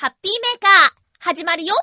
[0.00, 1.74] ハッピーメーカー、始まるよ。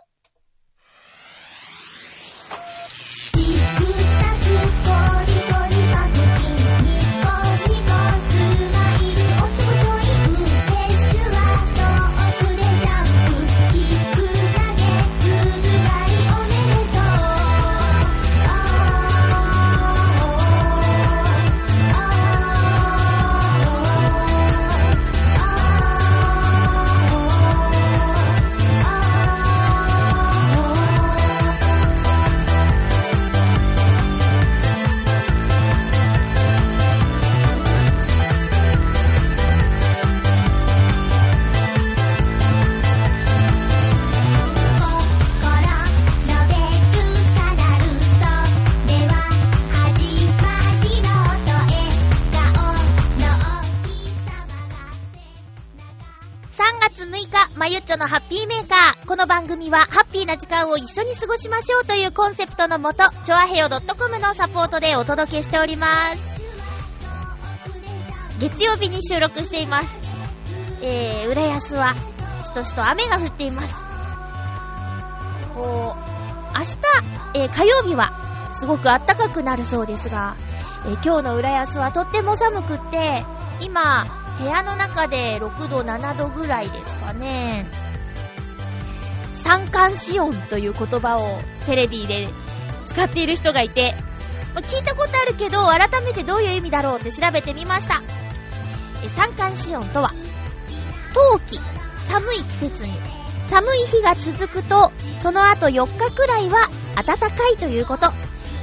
[57.97, 59.07] のハッピーメーカー。
[59.07, 66.41] この番組は、ハッピーな時間を一緒に過ごしましょうというコンセプトのもと、ちょあへよ .com のサポートでお届けしております。
[68.39, 69.99] 月曜日に収録しています。
[70.83, 71.95] えー、浦安は、
[72.43, 73.73] しとしと雨が降っています。
[75.55, 76.77] こう、明日、
[77.33, 80.35] えー、火曜日は、すごく暖かくなるそうですが、
[80.85, 83.25] えー、今日の浦安はとっても寒くって、
[83.59, 84.05] 今、
[84.39, 87.86] 部屋の中で6度、7度ぐらいですかね。
[89.43, 92.27] 三寒四温という言葉をテレビで
[92.85, 93.95] 使っている人がいて、
[94.53, 98.01] ま聞いたことあるけど、改めてどういう意味だろうって調べてみました。
[99.15, 100.11] 三寒四温とは、
[101.13, 101.59] 冬季、
[102.09, 102.93] 寒い季節に、
[103.49, 108.11] 寒い日が続くと、その後4日くらいは暖かいということ。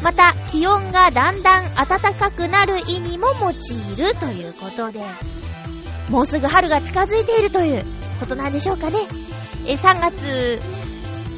[0.02, 5.00] また、気温がだんだん暖かくなる意にも用いるということで、
[6.11, 7.84] もうすぐ春が近づいているという
[8.20, 8.98] ことなんでしょうかね。
[9.66, 10.60] え、3月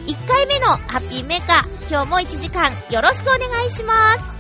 [0.06, 4.36] 1回目のハッピーメーカー、今日も1時間よろしくお願いします。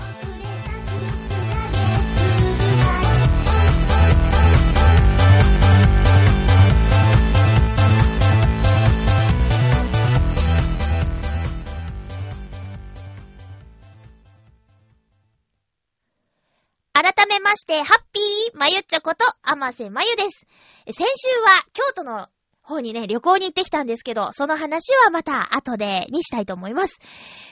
[16.92, 20.44] 改めまして、ハッピーまゆっちょこと、あませまゆです。
[20.86, 22.28] 先週は京都の
[22.66, 26.98] 方にね、旅行に行ってきたんですけど、その話はまた後でにしたいと思います。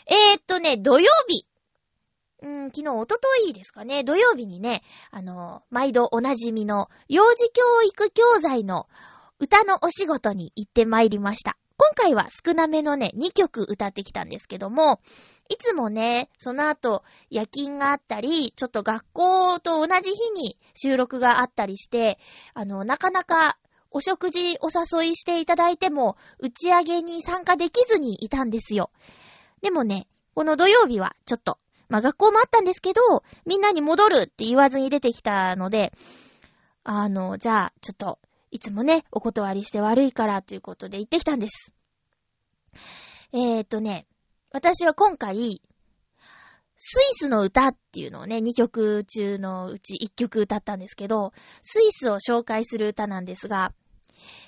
[0.07, 1.47] えー、っとね、土曜日。
[2.43, 8.87] うん、昨日、おとといですかね、土曜日にね、あの、毎度おなじみの幼児教育教材の
[9.39, 11.57] 歌のお仕事に行ってまいりました。
[11.77, 15.01] 今回は少なめのね、2曲歌ってきたんですけども、
[15.49, 22.19] いつもね、その後、夜勤があったり、ちょっと学校と同じ日に収録があったりして、
[22.53, 23.59] あの、なかなか
[23.95, 28.91] お食事お誘いしていただいても、打ち上げに参加できずにいたんですよ。
[29.63, 33.01] でもね、この土曜日はちょっと、まあ、学校もあったんですけど、
[33.47, 35.93] みんなに戻るって言わずに出てきたので、
[36.83, 38.19] あの、じゃあ、ちょっと、
[38.51, 41.73] いつもね、お断りして悪いからということで行ってきたんです。
[43.33, 44.07] えーっとね、
[44.51, 45.63] 私は今回、
[46.77, 53.73] スイスの歌っていうのをね、2曲中のうち1曲歌ったんですけど、スイスを紹介する歌なんですが、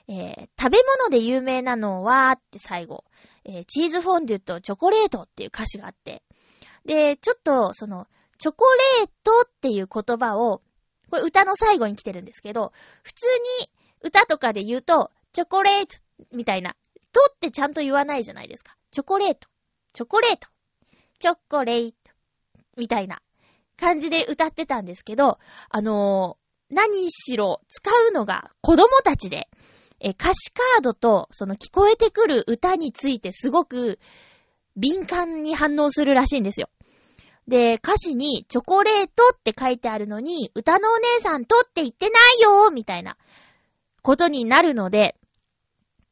[0.09, 3.05] えー、食べ物で有名なのは、って最後、
[3.45, 6.23] えー、チーズフォンデュとチョコレートっていう歌詞があって、
[6.85, 8.07] で、ちょっと、その、
[8.39, 8.65] チョコ
[9.01, 10.63] レートっていう言葉を、
[11.11, 12.73] これ歌の最後に来てるんですけど、
[13.03, 13.27] 普通
[13.63, 13.71] に
[14.03, 15.97] 歌とかで言うと、チョコレート
[16.33, 16.77] みたいな、
[17.13, 18.77] とってちゃんと言わないじゃないですか。
[18.91, 19.49] チョコレート、
[19.93, 20.49] チョコレート、
[21.19, 21.97] チョコレート、
[22.77, 23.21] みたいな。
[23.77, 25.39] 感じで歌ってたんですけど、
[25.69, 29.49] あのー、何しろ使うのが子供たちで、
[30.01, 33.99] え、歌詞カードとその聞こえてくる歌についてすごく
[34.77, 36.69] 敏感に反応するらしいんですよ。
[37.49, 43.17] で、歌詞にチョコレートって書いてあるのに、歌のお姉さんとって言ってないよみたいな
[44.03, 45.17] ことになるので、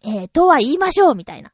[0.02, 1.53] えー、とは言いましょうみたいな。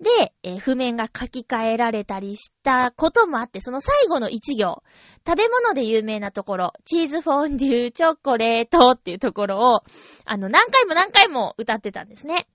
[0.00, 4.82] で、えー、譜面が書き換えられたりしたこともあって、その最後の一行、
[5.26, 9.82] 食べ物で有名なところ、チーズフォンデュー、チョコレートっていうところを、
[10.24, 12.46] あの、何回も何回も歌ってたんですね。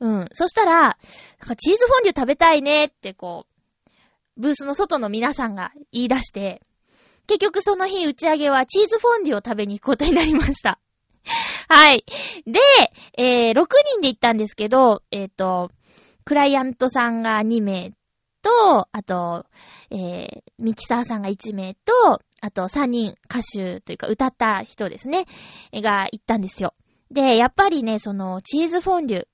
[0.00, 0.28] うん。
[0.32, 0.94] そしたら、なん
[1.40, 6.60] かチーズフォンデュー食べたいねってこう、ブースの外の皆さんが言い出して、
[7.26, 10.78] 結局その日打ち上げはチーズフォンデュを食べに行くことになりました。
[11.68, 12.04] はい。
[12.46, 12.60] で、
[13.16, 15.70] えー、6人で行ったんですけど、えっ、ー、と、
[16.24, 17.92] クライアントさんが2名
[18.42, 19.46] と、あと、
[19.90, 25.24] えー、ミキサーさんが1名と、あと3人歌手というか歌った人ですね、
[25.72, 26.74] が行ったんですよ。
[27.10, 29.26] で、やっぱりね、その、チーズフォンデュ。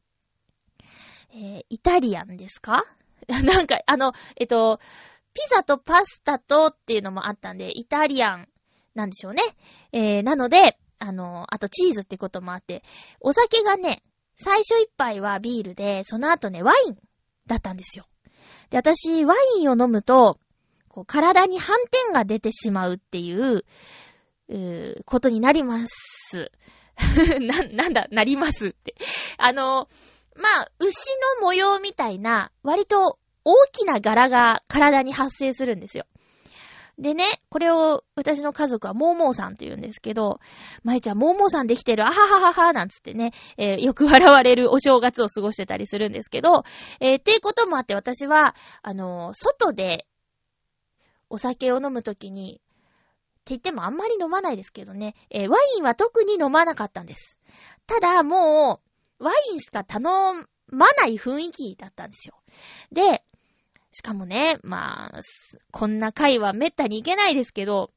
[1.33, 2.85] えー、イタリアンですか？
[3.29, 4.81] なんか、あの、えっと、
[5.33, 8.49] ピザとパスタとっていうのもあったんで、イタリアン
[8.95, 9.43] なんでしょうね。
[9.93, 12.83] えー、なので、あの、あとチーズってこともあって、
[13.21, 14.03] お酒がね、
[14.43, 16.97] 最初一杯はビールで、その後ね、ワイン
[17.47, 18.07] だったんですよ。
[18.71, 20.39] で、私、ワインを飲むと、
[20.89, 23.65] こう体に反転が出てしまうっていう、
[24.49, 26.51] うーことになります。
[27.41, 28.95] な、なんだ、なりますって。
[29.37, 29.89] あの、
[30.37, 30.95] まあ、牛
[31.39, 36.07] の模様みたいな、割と大きな柄が体に発生するんですよ。
[37.01, 40.39] でね、これを私の家族はモーモーさんと言うんですけど、
[40.85, 46.63] まいちゃんモーモーさんできてる、あはははは、なんつってね、えー、よく笑われるお正月を過ごしてたりするんですけど、
[47.01, 50.07] えー、っていうこともあって私は、あのー、外で
[51.31, 57.39] お酒を飲むときに、って言ってもあんまり飲まないですけどね、え、ワインは特に飲まなかったんです。
[57.87, 58.83] ただ、も
[59.19, 60.03] う、ワインしか頼
[60.69, 62.35] まない雰囲気だったんですよ。
[62.93, 63.25] で、
[63.93, 65.21] しかもね、まあ、
[65.73, 67.91] こんな回はめったに行けないですけど、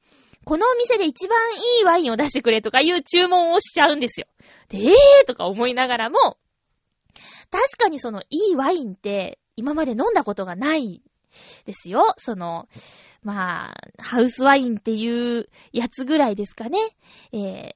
[0.45, 4.27] このお店で一番いいワインを出してくれとかいう注文をしちゃうんですよ。
[4.69, 6.37] で、えーとか思いながらも、
[7.51, 11.01] 確かにそのいいワインって今まで飲んだことがない
[11.65, 12.13] ですよ。
[12.17, 12.67] その、
[13.21, 16.79] まあ、ハウスワインっていうやつぐらいですかね。
[17.31, 17.75] え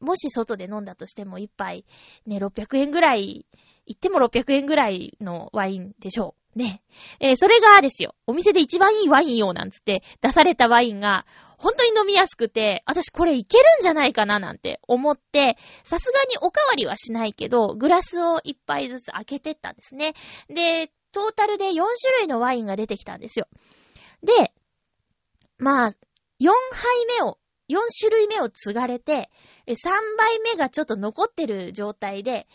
[0.00, 1.84] ー、もし外で飲んだとしても一杯
[2.26, 3.46] ね、600円ぐらい、
[3.86, 6.58] 言っても600円ぐらいのワインでしょう。
[6.58, 6.82] ね。
[7.20, 11.26] えー、それがですよ、お店で一番いいワインよ、なんつって出されたワインが、
[11.58, 20.14] 本当に飲みやすくて、私これいけるんじゃないかななんて思って、さすがにおかわりはしないけど、グラスを一杯ずつ開けてったんですね。
[20.48, 21.84] で、トータルで4種
[22.18, 23.46] 類のワインが出てきたんですよ。
[24.22, 24.52] で、
[25.58, 25.90] まあ、
[26.40, 27.38] 4杯目を、
[27.68, 29.30] 4種類目を継がれて、
[29.68, 32.48] 3杯目がちょっと残ってる状態で、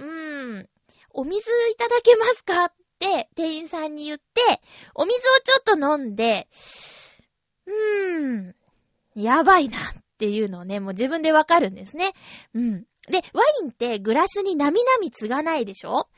[0.00, 0.68] うーん、
[1.10, 4.62] お水いただけますかって、店員さんに言って、
[4.94, 6.48] お水をちょっと飲んで、
[7.66, 8.54] うーん、
[9.14, 9.82] やばいなっ
[10.18, 12.12] ていうのをね、もう自分でわかるんですね。
[12.54, 12.84] うん。
[13.08, 16.08] で、ワインってグラスになみなみ継がないでしょ？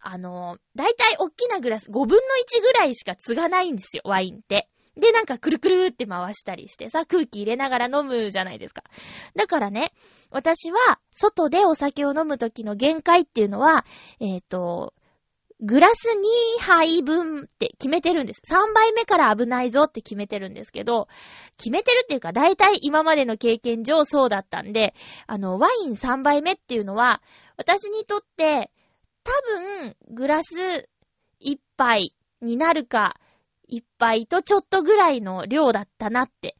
[0.00, 4.68] あの、だいたいおっきなグラス5分の1ぐらいしか継がないんですよ、ワインって。
[4.96, 8.84] で、なんかくるくるって回したりしてさ、空気入れながら飲むじゃないですか。
[9.34, 9.92] だからね、
[10.30, 13.84] 私は、外でお酒を飲む時の限界っていうのは、
[14.20, 14.94] えっ、ー、と、
[15.60, 16.10] グラス
[16.58, 18.42] 2杯分って決めてるんです。
[18.46, 21.08] 3杯目から危ないぞって決めてるんですけど、
[21.56, 24.94] 決めてるっていうか、だいたい今までの経験上そうだったんで、
[25.26, 27.22] あの、ワイン3杯目っていうのは、
[27.56, 28.70] 私にとって、
[29.22, 29.32] 多
[29.82, 30.88] 分、グラス
[31.40, 33.16] 1杯になるか、
[33.78, 36.56] 1杯とちょっとぐらいの量だったなって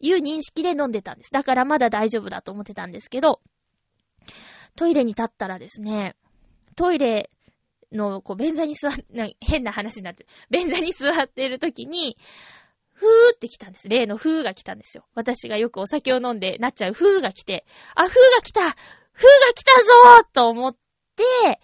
[0.00, 1.32] いう認識で飲んでたんです。
[1.32, 3.40] だからまだ大丈夫だと思ってたんですけど、
[4.76, 6.16] トイレに立ったらですね、
[6.76, 7.30] トイレ
[7.92, 8.92] の、こう、便座に座っ、
[9.40, 10.28] 変な話になってる。
[10.50, 12.16] 便座に座っている時に、
[12.92, 13.88] ふーって来たんです。
[13.88, 15.04] 例のふーが来たんですよ。
[15.14, 17.64] 私がよくお酒を飲んでなっちゃうふーが来て、
[17.94, 18.74] あ、ふーが来たふーが
[19.54, 20.76] 来たぞーと思っ
[21.16, 21.60] て、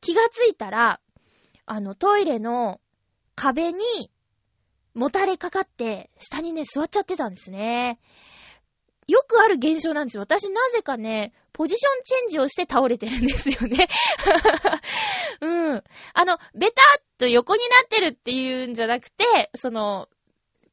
[0.00, 1.00] 気がついたら、
[1.66, 2.80] あの、トイレの
[3.34, 3.80] 壁に
[4.94, 7.98] もたれかかって、下にね、座っちゃってたんですね。
[9.06, 10.22] よくある現象なんですよ。
[10.22, 13.88] 私なぜかね、ポジションチェンジをして倒れてるんですよね。
[15.42, 15.84] うん。
[16.14, 20.08] あの、ベターっと横になってるっていうんじゃなくて、その、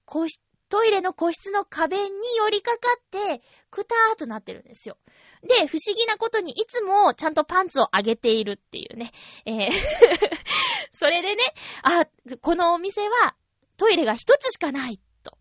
[0.06, 4.98] 個室、トイレの個室の壁に寄りかかって、くたーっとなってるんですよ。
[5.44, 9.12] で、不思議なことにいつもちゃんとパンツを上げているっていうね。
[9.46, 9.72] えー
[10.94, 11.44] それでね、
[11.82, 12.06] あ、
[12.42, 13.36] このお店は
[13.78, 15.38] トイレが一つしかないと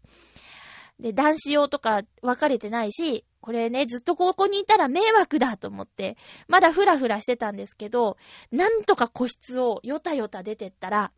[1.00, 8.16] で、男子用とか分かれてないし、これね、ずっとここにいたら迷惑だと思って、まだふらふらしてたんですけど、
[8.52, 11.12] なんとか個室をよたよた出てったら、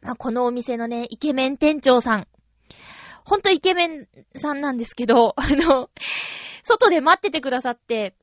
[0.00, 2.28] まあ、このお店のね、イケメン店長さん。
[3.24, 5.90] ほんとイケメンさんなんですけど、 あの、
[6.62, 8.14] 外で待っててくださって、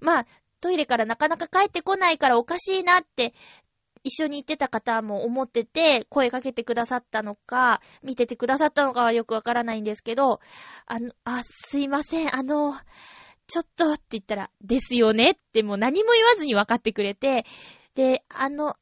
[0.00, 0.26] まあ、
[0.60, 3.32] トイレからなかなか帰ってこないからおかしいなって
[4.08, 10.40] 一緒に行ってた方も思ってて、声かけてくださったのか、見ててくださったのかはよくわからないんですけど、
[10.86, 12.74] あの、あ、すいません、あの、
[13.46, 17.44] ちょっとって言ったら、ですよねってもう何も言わずに分かってくれて、
[17.94, 18.76] で、あの、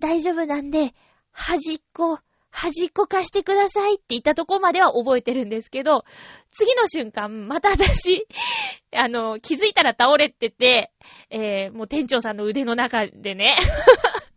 [0.00, 0.94] 大丈夫なんで、
[1.32, 2.18] 端っこ、
[2.50, 6.04] 端っこ貸してくださいって言ったとこまでは覚えてるんですけど、
[6.50, 8.26] 次の瞬間、また私、
[8.96, 10.90] あの、気づいたら倒れてて、
[11.30, 13.56] えー、もう店長さんの腕の中でね。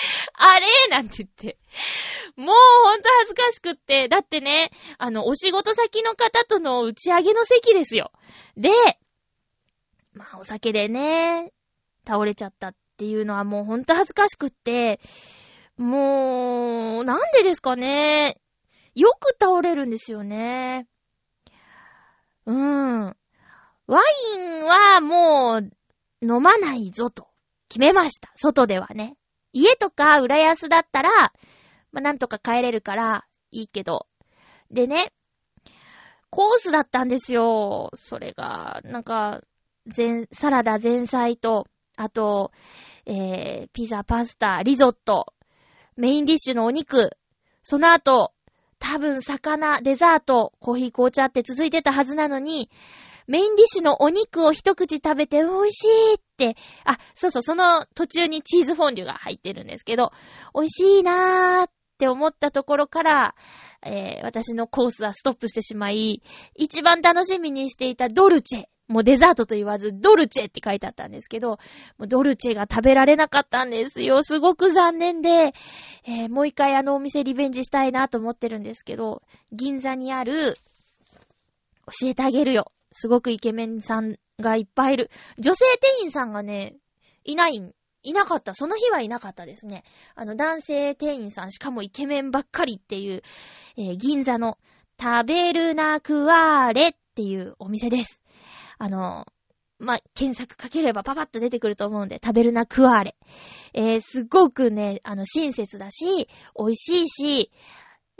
[0.34, 0.66] あれ？
[0.90, 1.58] なんて言って。
[2.36, 4.08] もうほんと恥ずかしくって。
[4.08, 8.12] だってね、あの、お仕事先の方との打ち上げの席ですよ。
[8.56, 8.70] で、
[10.12, 11.52] まあ、お酒でね、
[12.06, 15.00] 倒れちゃったっていうのはもうほんと恥ずかしくって、
[15.76, 18.40] もう、なんでですかね。
[18.94, 20.88] よく倒れるんですよね。
[22.46, 23.16] うん。
[23.86, 24.00] ワ
[24.36, 25.70] インはもう
[26.20, 27.28] 飲まないぞと
[27.68, 28.32] 決めました。
[28.34, 29.16] 外ではね。
[29.58, 31.10] 家とか浦安だったら、
[31.90, 34.06] まあ、なんとか帰れるからいいけど。
[34.70, 35.12] でね、
[36.30, 37.90] コースだったんですよ。
[37.94, 39.40] それが、なんか、
[39.96, 42.52] 前、サラダ前菜と、あと、
[43.06, 45.32] えー、ピザ、パスタ、リゾット、
[45.96, 47.16] メインディッシュのお肉、
[47.62, 48.34] その後、
[48.78, 52.70] 多分魚、デザート、コーヒー、紅茶って続いてたはずなのに、
[53.28, 60.12] メインディッシュのお肉を一口食べて美味しいって、あ、そうそう、その途中にチーズフォンデュが入ってるんですけど、
[60.54, 63.34] 美味しいなーって思ったところから、
[63.84, 66.22] えー、私のコースはストップしてしまい、
[66.56, 68.64] 一番楽しみにしていたドルチェ。
[68.88, 71.58] もうデザートと言わず、ドルチェって書いてあったんですけど、
[71.98, 74.22] もうドルチェが食べられなかったんですよ。
[74.22, 75.52] すごく残念で、
[76.06, 79.20] えー、もう一回あのお店リベンジしたいなと思ってるんですけど、
[79.52, 80.54] 銀座にある、
[82.00, 82.72] 教えてあげるよ。
[82.98, 85.10] すごくイケメンさんがいっぱいいる。
[85.38, 86.74] 女性店員さんがね、
[87.24, 88.54] いないんいなかった。
[88.54, 89.84] その日はいなかったですね。
[90.14, 93.22] あの、男性店員さん、しかもイケメンばっかりっていう、
[93.76, 94.58] えー、銀座の
[95.00, 98.22] 食べるなくわーれっていうお店です。
[98.78, 99.26] あの、
[99.78, 103.16] まあ、検索かければパパッと出てくると思うんで、食べるなくわーれ。
[103.74, 106.28] えー、すごくね、あの、親切だし、
[106.58, 107.52] 美味しいし、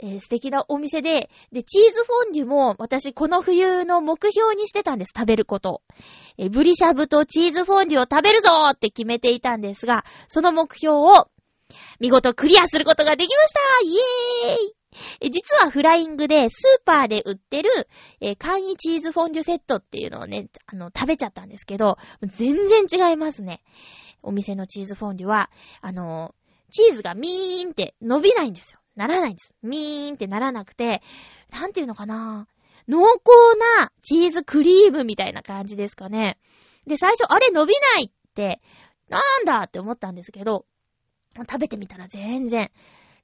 [0.01, 5.81] えー、素敵なお店で、で、チーズフォンデュも私この冬の目標にしてたんです、食べること。
[6.37, 11.27] えー、ブリシャブとチーズフォンデュを食べるぞーって決めていたんですが、その目標を
[11.99, 14.75] 見事クリアすることができましたイエーイ
[15.21, 17.69] え実はフライングでスーパーで売ってる、
[18.21, 23.61] えー、簡易チーズフォンデュセットっていうのをね、あの、食べちゃったんですけど、全然違いますね。
[24.23, 25.49] お店のチーズフォンデュは、
[25.81, 26.33] あの
[26.71, 28.78] チーズがミーンって伸びないんですよ。
[28.99, 29.53] ならないんです。
[29.63, 31.01] ミーンってならなくて、
[31.51, 32.47] なんていうのかな
[32.89, 33.17] 濃厚
[33.79, 36.37] なチーズクリームみたいな感じですかね。
[36.85, 38.61] で、最初、あれ伸びないって、
[39.07, 40.65] なんだって思ったんですけど、
[41.37, 42.71] 食べてみたら全然、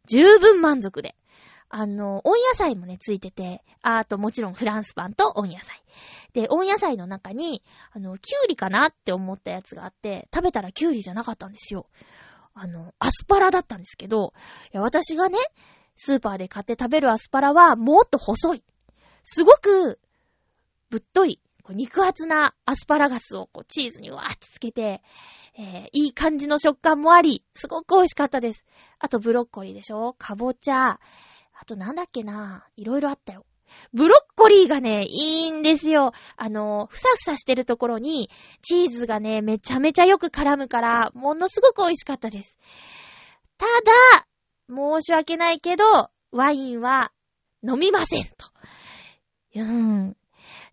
[0.07, 1.15] 十分満足で。
[1.67, 5.83] あの、温野菜もね、ついてて、あともちろんフランスパンと温野菜。
[6.31, 11.87] で、温野菜の中に、あの、キュウリかなって思ったやつがあって、食べたらキュウリじゃなかったんですよ。
[12.55, 14.33] あの、アスパラだったんですけど、
[14.73, 15.37] いや、私がね、
[15.95, 18.63] スーパーで買って食べるアスパラはもっと細い。
[19.23, 19.99] すごく、
[20.89, 25.01] ぶっとい、肉厚なアスパラガスをこうチーズにわーってつけて、
[25.57, 28.63] えー、いい感じの食感もあり、すごく美味しかったです。
[28.99, 30.13] あとブロッコリーでしょ？
[30.13, 30.99] かぼちゃ。
[31.59, 32.67] あとなんだっけな？
[32.77, 33.45] いろいろあったよ。
[33.93, 36.13] ブロッコリーがね、いいんですよ。
[36.37, 38.29] あの、ふさふさしてるところに、
[38.61, 42.57] チーズがね、めちゃめちゃよく絡むから、ものすごく美味しかったです。
[43.57, 44.27] ただ、
[44.69, 47.11] 申し訳ないけど、ワインは
[47.63, 48.31] 飲みませんと。
[49.55, 50.17] うん。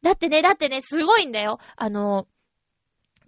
[0.03, 1.59] だってね、だってね、すごいんだよ。
[1.77, 2.27] あの、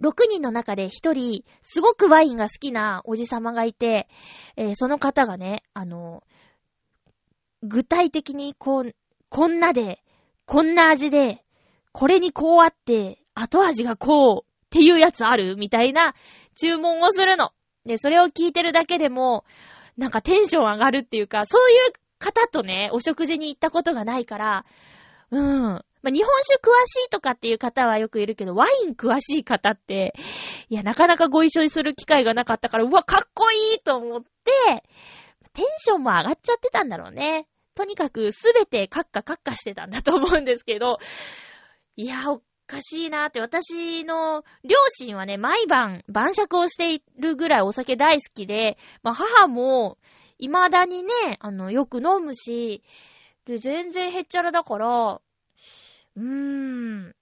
[0.00, 4.08] 6人の中で1人、すごくワインが好きなおじさまがいて、
[4.56, 6.24] えー、その方がね、あの、
[7.62, 8.94] 具体的にこう、
[9.34, 10.00] こんなで、
[10.46, 11.42] こんな味で、
[11.90, 15.56] これにこうあって、後味がこうっていうやつある？
[15.56, 16.14] みたいな
[16.56, 17.50] 注文をするの。
[17.84, 19.44] で、それを聞いてるだけでも、
[19.96, 24.62] なんかテンション上がるっていうか、そういう方とね、お食事に行ったことがないから、
[25.32, 25.42] うん。
[25.42, 30.14] まあ、日本酒詳しいとかっていう方はよくいるけど、ワイン詳しい方って、
[30.68, 34.28] いや、なかなかご一緒にする機会がなかったから、うわ、かっこいいと思って、
[35.54, 37.48] テンションも上がっちゃってたんだろうね。
[37.74, 40.98] とにかくすべてカッカカッカしてたんだと思うんですけど、
[41.96, 49.98] いや、おかしいなって、私の両親はね、毎晩晩酌をしているぐらいお酒大好きで、まあ母も
[50.38, 52.82] 未だにね、あの、よく飲むし、
[53.44, 55.20] で、全然へっちゃらだから、
[56.16, 57.14] うーん、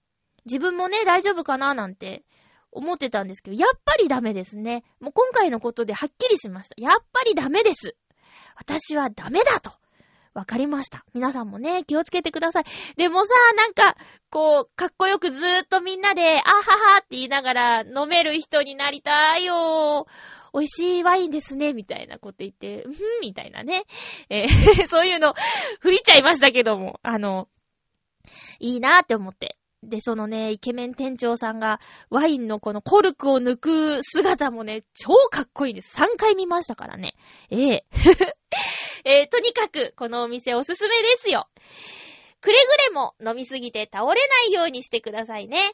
[0.45, 2.23] 自分もね、大丈夫かななんて
[2.71, 4.83] 思ってたんですけど、やっぱりダメですね。
[4.99, 6.75] もう今回のことではっきりしました。
[6.77, 7.95] やっぱりダメです。
[8.55, 9.71] 私はダメだと。
[10.33, 11.05] わかりました。
[11.13, 12.63] 皆さんもね、気をつけてください。
[12.97, 13.95] でもさ、なんか、
[14.29, 16.61] こう、かっこよくずーっとみんなで、あは
[16.95, 20.07] はって言いながら飲める人になりたいよ
[20.53, 23.83] 美味しいワインですね、みたいなこと言って、うん、みたいなね。
[24.29, 25.35] えー そういうの、
[25.81, 27.47] 吹いちゃいましたけども、あの、
[28.59, 29.57] いいなーって思って。
[29.89, 35.97] で、そのね、イケメン店長さんが、ワインのこのコルクを抜く姿もね、超かっこいいんです。
[35.97, 37.13] 3回見ましたからね。
[37.49, 37.85] ええ
[39.05, 41.47] えー、とにかく、このお店おすすめですよ。
[42.41, 45.71] くれぐれも飲みすぎて倒れないようにしてくださいね。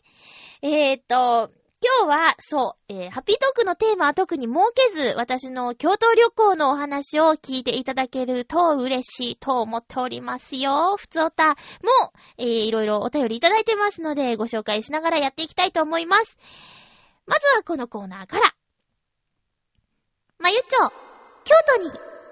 [0.62, 1.52] えーと、
[1.82, 10.98] 今日は、そう、えー、ハッピートークのテーマは特に設けず、私の京都旅行のお話を聞いていただけると嬉しいと思っておりますよ。
[10.98, 11.56] ふつおたも、
[12.38, 16.38] えー、いろいろお便りいただいてますので、ご紹介しながらやっていきたいと思います。
[17.26, 18.54] まずはこのコーナーから。
[20.38, 20.90] まゆちょ、
[21.46, 21.90] 京都に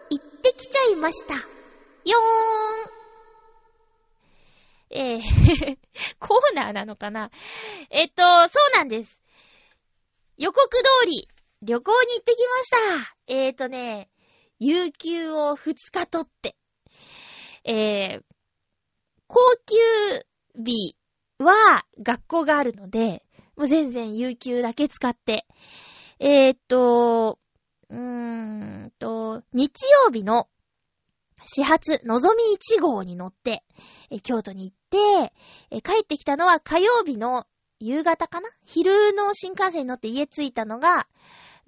[0.09, 1.35] 行ってきちゃいました。
[1.35, 1.43] よー
[2.89, 2.97] ん。
[4.89, 5.77] えー
[6.19, 7.29] コーナーなのかな？
[7.89, 9.21] えっと、そうなんです。
[10.37, 11.27] 予告通り、
[11.63, 13.15] 旅行に行ってきました。
[13.27, 14.07] えーとね、
[14.59, 16.55] 有給を2日取って、
[17.63, 18.23] えー、
[19.25, 20.95] 高級日
[21.39, 23.23] は学校があるので、
[23.55, 25.47] もう全然有給だけ使って、
[26.19, 27.39] えーと、
[27.89, 29.71] うーんと、日
[30.05, 30.47] 曜日の
[31.45, 32.43] 始発、のぞみ
[32.77, 33.63] 1号に乗って、
[34.21, 35.31] 京都に行っ
[35.71, 37.47] て、帰ってきたのは火曜日の
[37.79, 38.49] 夕方かな？
[38.65, 41.07] 昼の新幹線に乗って家着いたのが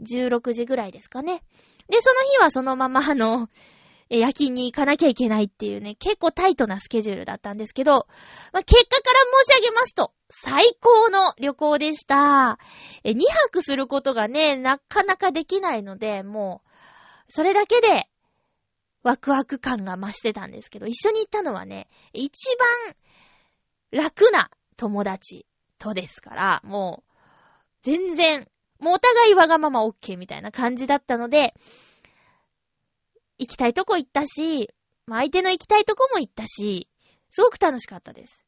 [0.01, 1.43] 16時ぐらいですかね。
[1.89, 3.49] で、その日はそのままあの、
[4.09, 12.57] 夜勤に行かなきゃいけないっていうね、結構タイトなスケジュールだったんですけど、まあ、結果から申し上げますと、最高の旅行でした。
[13.03, 13.19] え、2
[13.51, 16.69] 泊することがね、なかなかできないので、もう、
[17.27, 18.09] それだけで、
[19.03, 22.49] ワクワク感が増してたんですけど、一緒に行ったのはね、一
[23.91, 25.45] 番楽な友達
[25.79, 27.13] とですから、もう、
[27.81, 28.47] 全然、
[28.79, 31.53] もうお互いわがまま OK みたいな感じだったので、
[33.37, 34.73] 行きたいとこ行ったし、
[35.05, 36.87] まあ、相手の行きたいとこも行ったし、
[37.31, 38.45] すごく楽しかったです。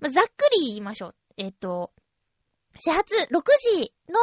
[0.00, 1.14] まあ、ざっくり言いましょう。
[1.36, 1.92] えっ、と、
[2.78, 3.42] 始発6
[3.74, 4.18] 時の、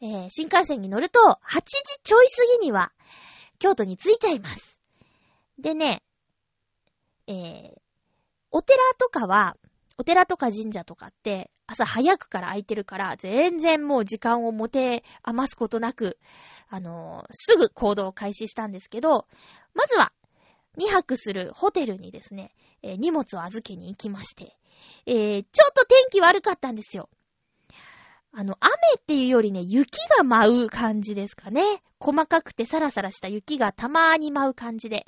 [0.00, 1.64] えー、新幹線に乗ると、8時
[2.02, 2.92] ちょい過ぎには、
[3.58, 4.80] 京都に着いちゃいます。
[5.58, 6.02] でね、
[7.26, 7.80] えー、
[8.50, 9.56] お寺とかは、
[9.96, 16.18] お寺とか神社とかって、朝早くから空いてるから、全然もう時間を持て余すことなく、
[16.70, 19.26] あのー、すぐ行動を開始したんですけど、
[19.74, 20.12] まずは、
[20.78, 24.56] 2泊するホテルにですね、えー、荷物を預けに行きまして、
[25.06, 27.10] えー、ちょっと天気悪かったんですよ。
[28.32, 31.82] あの、雨っていうよりね、雪が舞う感じですかね。
[31.98, 35.06] 細かくてサラサラした雪がたまーに舞う感じで。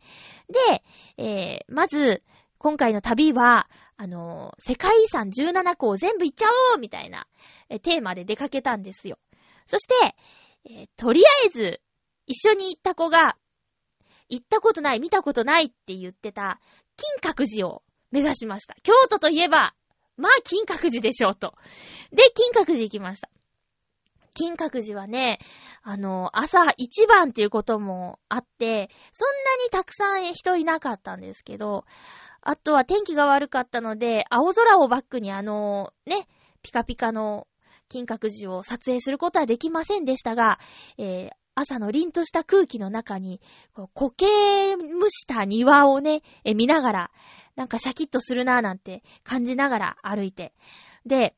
[0.48, 0.82] で、
[1.16, 2.22] えー、まず、
[2.60, 7.26] 今回の旅は、あの、世界遺産17個を全部行っちゃおうみたいな、
[7.70, 9.18] え、テーマで出かけたんですよ。
[9.64, 9.94] そして、
[10.66, 11.80] えー、とりあえず、
[12.26, 13.38] 一緒に行った子が、
[14.28, 16.60] 行ったことない、見たことないって言ってた、
[16.98, 18.76] 金閣寺を目指しました。
[18.82, 19.74] 京都といえば、
[20.18, 21.54] まあ金閣寺でしょうと。
[22.12, 23.30] で、金閣寺行きました。
[24.34, 25.38] 金閣寺はね、
[25.82, 31.84] あの、朝一番っていうこともあって、そんなにたくさん人いなかったんですけど、
[32.42, 36.26] あとは天気が悪かったので、青空をバックにあの、ね、
[36.62, 37.46] ピカピカの
[37.88, 40.58] 金閣寺を撮影することはできませんでしたが、
[40.96, 43.40] えー、朝の凛とした空気の中に、
[43.94, 47.10] 苔むした庭をね、見ながら、
[47.56, 50.54] なんかシャキッとするなぁなんて感じながら歩いて。
[51.04, 51.34] で、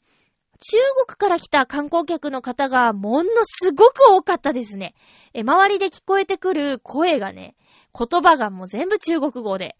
[0.60, 4.94] 中国から来た観光客の方がものすごく多かったですね。
[5.34, 7.56] え、周りで聞こえてくる声がね、
[7.98, 9.76] 言葉がもう全部中国語で、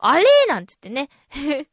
[0.00, 1.08] あれなんつってね。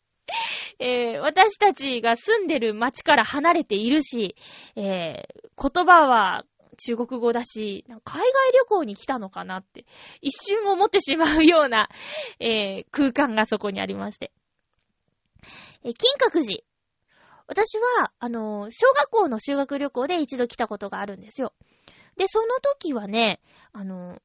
[0.79, 4.35] えー、私たちが住んでる街から離れているし、
[4.75, 6.45] えー、言葉は
[6.77, 9.85] 中国語だし、海外旅行に来たのかなって、
[10.21, 11.89] 一瞬思ってしまうような、
[12.39, 14.31] えー、空間がそこにありまして。
[15.83, 16.61] えー、金閣寺。
[17.47, 21.53] 私は、あの、小学校の修学旅行で一度来たことがあるんですよ。
[22.17, 23.39] で、その時はね、
[23.71, 24.21] あの、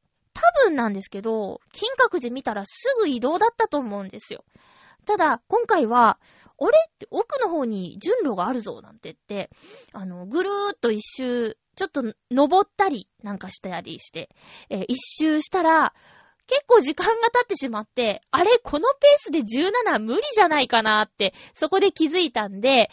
[0.73, 4.45] 分なんですけど、金閣寺見たらすぐ移動だったと思うんですよ。
[5.07, 6.19] ただ、今回は、
[6.59, 9.51] あれって奥の方に順路があるぞなんて言って、
[9.93, 14.31] あの、ぐるーっと一周、ちょっと登ったりなんかしたりして、
[14.69, 15.95] えー、一周したら、
[16.47, 22.91] 結構時間が経ってしまって、あれこのペースで17無理じゃないかなって、そこで気づいたんで、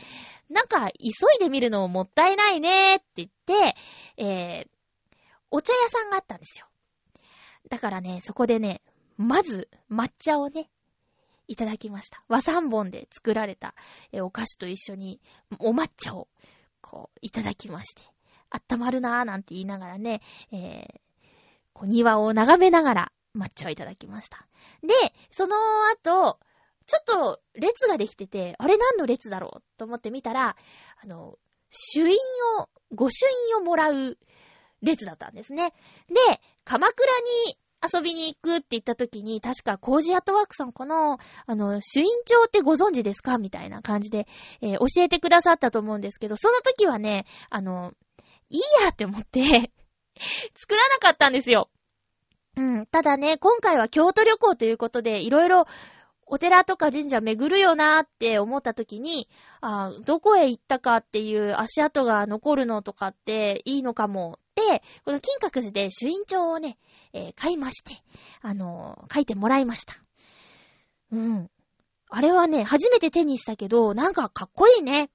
[0.50, 3.76] なんか、急いで見るのももったいないねって言って、
[4.18, 4.68] えー、
[5.52, 6.66] お茶屋さんがあったんですよ。
[7.70, 8.82] だからね、そこでね、
[9.18, 10.70] まず、抹茶をね、
[11.48, 12.24] いただきました。
[12.28, 13.76] 和三本で作られた、
[14.14, 15.22] お菓子と一緒に、
[15.60, 16.28] お抹茶を、
[16.82, 18.02] こう、いただきまして、
[18.50, 21.00] あったまるなーなんて言いながらね、えー、
[21.74, 24.48] こう庭を眺めながら抹茶をいただきました。
[24.82, 24.94] で、
[25.30, 25.56] その
[25.92, 26.40] 後、
[26.88, 29.64] ちょっと列ができてて、あれ何の列だろう？
[29.78, 30.58] と思ってみたら、
[31.04, 31.38] あの、
[31.70, 32.18] 朱印
[32.60, 34.18] を、御朱印をもらう
[34.82, 35.74] 列だったんですね。
[36.08, 36.16] で、
[36.64, 37.08] 鎌倉
[37.48, 43.38] に遊びに行くって言った時に、確かコージアットワークさんこの、あの、主印帳ってご存知ですか？
[43.38, 44.28] みたいな感じで、
[44.62, 47.94] えー、教えてくださったと思うんですけど、その時はね、あの、
[48.50, 49.72] いいやって思って
[50.56, 51.70] 作らなかったんですよ。
[52.58, 52.86] うん。
[52.88, 55.66] ただね、今回は京都旅行ということで、いろいろ
[56.26, 59.30] お寺とか神社巡るよなーって思った時に、
[59.62, 64.40] あどこへ行ったかっていう足跡が残るのとかっていいのかも、
[65.06, 66.78] この金閣寺で主印帳をね、
[67.14, 67.94] えー、買いまして、
[68.42, 69.96] あのー、書いてもらいました。
[71.12, 71.50] うん。
[72.10, 75.10] あれはね、初めて手にしたけど、なんかかっこいいね。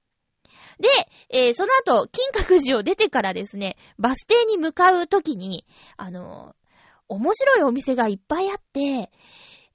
[0.79, 0.89] で、
[1.29, 5.65] えー、その後、金閣寺を出てからですね、バス停に向かう時に、
[5.97, 6.55] あの
[7.07, 9.11] 面白いお店がいっぱいあって、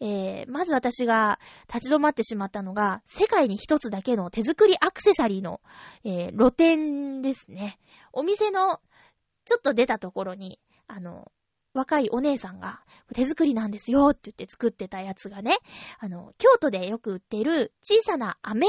[0.03, 1.39] えー、まず私が
[1.73, 5.61] 立ち止まってしまったのが、世界に一つだけの手作りアクセサリーの、
[6.05, 7.79] えー、露店ですね。
[8.13, 8.81] お店の
[9.45, 11.31] ちょっと出たところに、あの、
[11.73, 12.81] 若いお姉さんが
[13.15, 15.59] 手作りなんですよって言って作ってたやつがね、
[15.99, 18.67] あの、京都でよく売ってる小さな飴、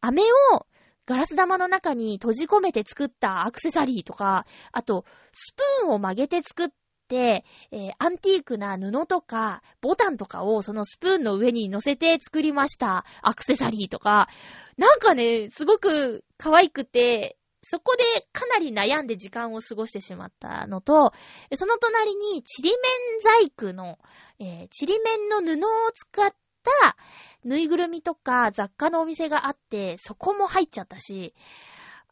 [0.00, 0.22] 飴
[0.54, 0.66] を
[1.06, 6.68] ガラス玉の中に閉じ込めて作ったアクセサリーとか、あと、スプーンを曲げて作っ
[7.08, 13.04] て、えー、アンティークな布とか、ボタンとかをそのスプーンの上に乗せて作りました。
[13.22, 14.28] アクセサリーとか。
[14.76, 21.12] なんかね、すごく可愛くて、そこでかなり悩んで時間を過ごしてしまったのと、
[21.54, 22.80] その隣に、ちりめん
[23.22, 23.98] 細工の、
[24.38, 26.96] えー、ちりめんの布を使った
[27.44, 31.34] ぬいぐるみとか雑貨のお店があって、そこも入っちゃったし、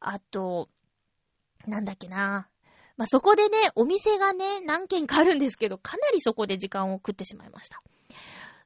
[0.01, 0.69] あと、
[1.67, 2.49] なんだっけな。
[2.97, 7.81] まあ、そこでね、お店がね、何軒かあるんですけど、かなりそこで時間を食ってしまいました。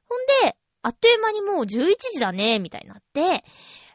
[0.09, 3.45] ほんで、あっという間にもう11時だね、みたいになって、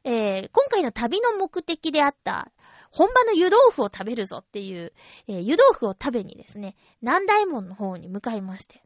[0.04, 2.50] えー、今回の旅の目的であった、
[2.90, 4.92] 本場の湯豆腐を食べるぞっていう、
[5.26, 8.82] えー、湯豆腐を食べにですね、南大門の方に向かいまして、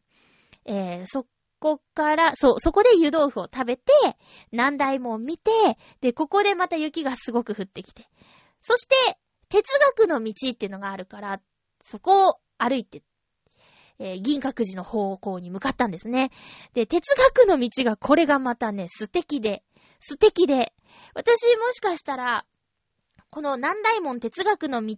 [0.65, 1.25] えー、そ
[1.59, 3.83] こから、そう、そこで湯豆腐を食べて、
[4.51, 5.51] 南大門見て、
[6.01, 8.07] で、ここでまた雪がすごく降ってきて、
[8.61, 8.95] そして、
[9.49, 11.41] 哲学の道っていうのがあるから、
[11.81, 13.03] そこを歩いて、
[13.99, 16.31] えー、銀閣寺の方向に向かったんですね。
[16.73, 19.63] で、哲学の道がこれがまたね、素敵で、
[19.99, 20.73] 素敵で、
[21.13, 22.45] 私もしかしたら、
[23.33, 24.95] この南大門哲学の道、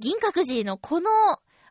[0.00, 1.08] 銀閣寺のこの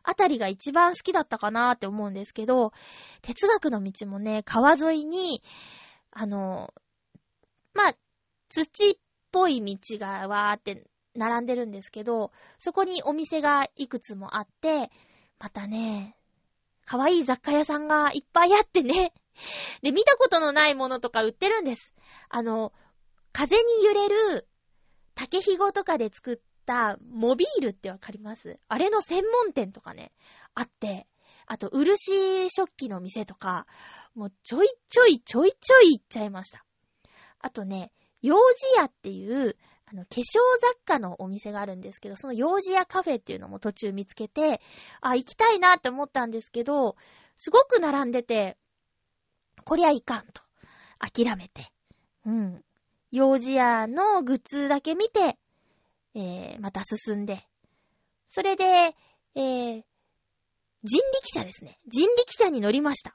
[0.02, 2.72] あたりが一番好きだったかなって思うんですけど、
[3.20, 5.42] 哲学の道もね、川沿いに、
[6.10, 6.72] あの、
[7.74, 7.94] まあ、
[8.48, 8.94] 土っ
[9.30, 14.90] ぽい道がわーって並んでるんですけど、そこにお店がいくつもあって、
[15.38, 16.16] またね、
[16.86, 19.12] かわいい雑貨屋さんがいっぱいあってね。
[19.82, 21.94] で、見たことのないものとか売ってるんです。
[22.30, 22.72] あの、
[23.34, 24.48] 風に揺れる
[25.16, 28.60] 竹ひごとかで作ったモビールってわかります？
[28.68, 30.12] あれの専門店とかね、
[30.54, 31.08] あって、
[31.46, 33.66] あと、漆食器の店とか、
[34.14, 36.64] もうちょいちょいちょいちょい行っちゃいました。
[37.40, 40.22] あとね、幼児屋っていう、あの、化粧
[40.60, 44.60] 雑貨のお店があるんですけど、その幼児屋カフェっていうのも途中見つけて、
[45.00, 46.96] あ、行きたいなって思ったんですけど、
[47.36, 48.56] すごく並んでて、
[49.64, 50.42] こりゃいかんと。
[50.98, 51.70] 諦めて。
[52.24, 52.64] うん。
[53.16, 55.38] 幼児屋のグッズだけ見て、
[56.14, 57.46] えー、また進んで。
[58.26, 58.94] それで、
[59.34, 59.82] えー、
[60.84, 61.78] 人力車ですね。
[61.88, 63.14] 人力車に乗りました。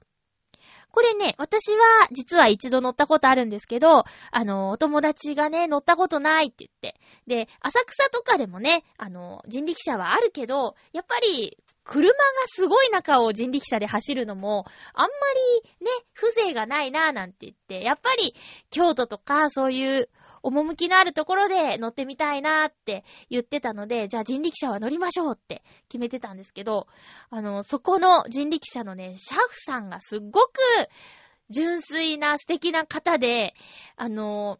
[0.91, 6.99] これね、私は実は一度乗ったことあるんですけど、あの、お友達がね、乗ったことないって言って。
[7.27, 12.13] で、浅草とかでもね、あの、人力車はあるけど、やっぱり、車が
[12.45, 15.09] すごい中を人力車で走るのも、あんま
[15.79, 18.35] りね、風情がないなぁなんて言って、やっぱり、
[18.69, 20.09] 京都とかそういう
[20.43, 26.87] 趣のあるところで乗ってみたいなって言ってたので、じゃあ人力車は乗りましょうって決めてたんですけど、
[27.29, 30.51] あの、そこの人力車のね、シャフさんがすっごく
[31.49, 33.53] 純粋な素敵な方で、
[33.95, 34.59] あの、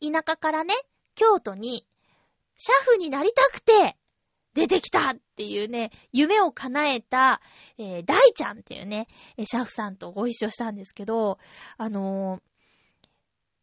[0.00, 0.74] 田舎からね、
[1.14, 1.86] 京都に、
[2.56, 3.96] シャフになりたくて、
[4.54, 7.40] 出てきたっていうね、夢を叶えた、
[7.76, 9.08] えー、大ちゃんっていうね、
[9.44, 11.38] シャフさんとご一緒したんですけど、
[11.76, 12.53] あのー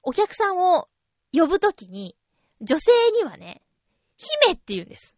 [0.03, 0.87] お客さんを
[1.33, 2.15] 呼ぶときに、
[2.61, 3.61] 女性にはね、
[4.17, 5.17] 姫って言うんです。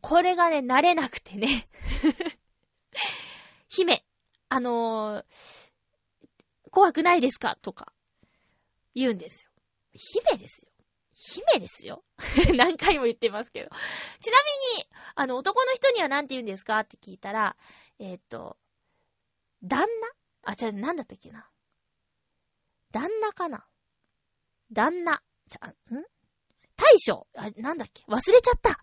[0.00, 1.68] これがね、慣れなくてね。
[3.68, 4.04] 姫、
[4.48, 5.24] あのー、
[6.70, 7.56] 怖くないですか？
[7.56, 7.92] とか、
[8.94, 9.50] 言うんですよ。
[9.92, 10.72] 姫ですよ。
[11.14, 12.04] 姫ですよ。
[12.56, 13.70] 何回も言ってますけど。
[14.20, 14.38] ちな
[14.76, 16.80] みに、あの、男の人には何て言うんですか？
[16.80, 17.56] って聞いたら、
[17.98, 18.58] えっ、と、
[19.62, 19.86] 旦那？
[20.52, 21.48] あ、じゃあ、なんだったっけな？
[22.90, 23.66] 旦那かな？
[24.74, 25.74] 旦那、じゃ、ん？
[26.76, 28.02] 大将あ、なんだっけ？
[28.08, 28.78] 忘れちゃった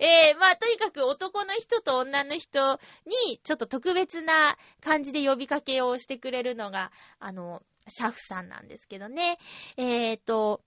[0.00, 2.80] えー、まあ、とにかく男の人と女の人
[3.28, 9.38] に、ちょっと特別な感じで呼びかけをしてくれるのが、あの、シャフさんなんですけどね。
[9.76, 10.62] えーと、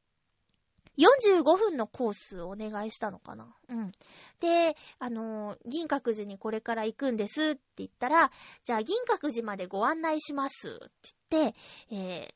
[0.98, 3.48] 45分のコースをお願いしたのかな。
[3.70, 3.92] うん。
[4.40, 8.32] で、あの、銀閣寺にこれから行くんですって言ったら、
[8.66, 10.90] じゃあ銀閣寺までご案内しますっ
[11.30, 11.60] て言って、
[11.92, 12.34] えー、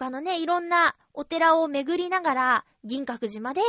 [0.00, 3.60] 他のね、いろんなお寺を巡りながら銀閣寺まで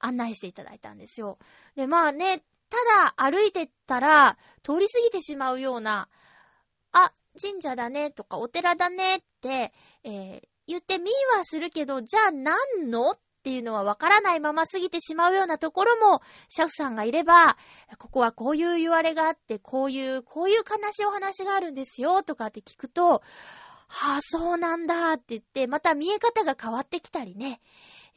[0.00, 1.38] 案内していただいたんですよ。
[1.76, 2.76] で、まあね、た
[3.22, 6.08] だ歩いてったら通り過ぎてしまうような、
[6.90, 9.72] あ、神社だねとかお寺だねって、
[10.02, 13.12] えー、言ってみーはするけど、じゃあ何の？
[13.12, 17.56] っていうのはわからないまま過ぎてしまうようなところも、シャフさんがいれば、
[17.96, 23.22] ここはこういう言われがあって、こういう、こういう悲しいお話があるんですよ、とかって聞くと、
[23.88, 27.60] はあ、そうなんだって言って、また見え方が変わってきたりね。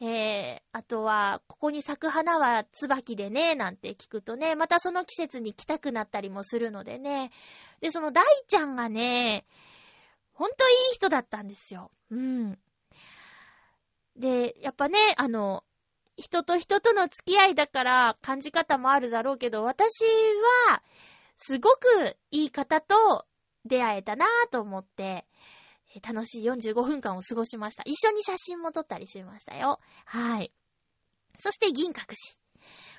[0.00, 7.30] えー、あとは、ここに咲く花は椿でね、なんて聞くとね、またその季節に来たくなったりもするのでね。
[7.80, 9.44] で、その大ちゃんがね、
[10.32, 11.90] ほんといい人だったんですよ。
[12.10, 12.58] うん。
[14.16, 15.64] で、やっぱね、あの、
[16.16, 20.04] 人と人との付き合いだから感じ方もあるだろうけど、私
[20.68, 20.82] は、
[21.36, 23.26] すごくいい方と
[23.64, 25.26] 出会えたなぁと思って、
[26.02, 27.82] 楽しい45分間を過ごしました。
[27.84, 29.80] 一緒に写真も撮ったりしましたよ。
[30.04, 30.52] はい。
[31.38, 32.14] そして銀閣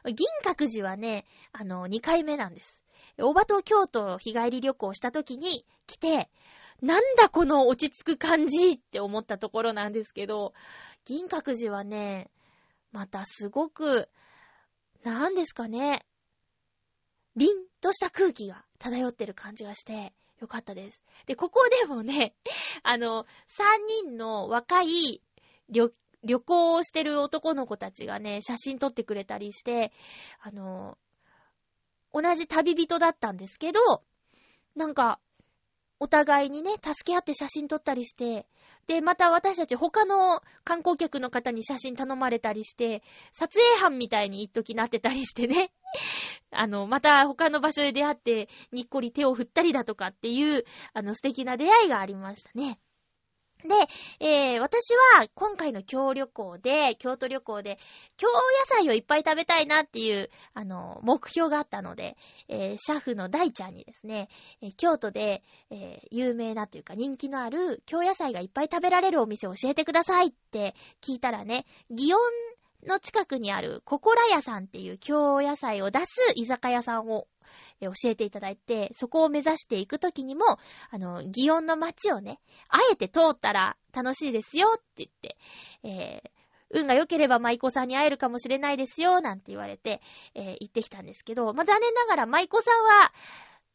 [0.03, 0.13] 寺。
[0.13, 2.83] 銀閣寺はね、あの、2回目なんです。
[3.17, 6.29] 大場と京都日帰り旅行した時に来て、
[6.81, 10.53] なんだこの落ち着く感じって思ったところなんですけど、
[11.05, 12.31] 銀閣寺はね、
[12.91, 14.09] またすごく、
[15.03, 16.05] なんですかね、
[17.35, 17.49] 凛
[17.79, 21.01] とした空気が漂ってる感じがして、よかったです。
[21.27, 22.33] で、ここでもね、
[22.83, 25.21] あの、三人の若い
[25.69, 29.91] 旅、旅行をしてる男の子たちがね、写真撮ってくれたりして、
[30.39, 30.97] あの、
[32.11, 34.03] 同じ旅人だったんですけど、
[34.75, 35.19] なんか、
[36.01, 38.47] お互いにね、助け合って写真撮ったりして、
[38.87, 45.71] で、また私たち他の観光客の方に写真頼まれたりして、撮影班みたいに一時なってたりしてね。
[46.49, 52.79] あの、また他の場所で出会って、にっこり手を振ったりだとかっていう、あの、素敵な出会いがありましたね。
[53.67, 57.77] で、えー、私は今回の京旅行で、京都旅行で、
[58.17, 64.29] 京野菜をいっぱい食べたいなっていう、あの、目標があったので、えー、シャフの大ちゃんにですね、
[64.61, 72.17] えー、京都で、え、有名なというか人気のある京野菜がいっぱい食べられるお店を教えてくださいって聞いたらね、祇園
[72.87, 77.27] の近くにあるココラ屋さんっていう京野菜を出す居酒屋さんを
[77.79, 80.43] 教えていただいて、そこを目指していくときにも、
[80.89, 82.39] あの、祇園の街をね、
[82.69, 85.37] あえて通ったら楽しいですよって言って、
[85.83, 86.29] えー、
[86.79, 90.01] 運が良ければ舞妓さんに会えるかもしれないですよ、なんて言われて、
[90.33, 93.13] えー、行ってきたんですけど、まあ、残念ながら舞妓さんは、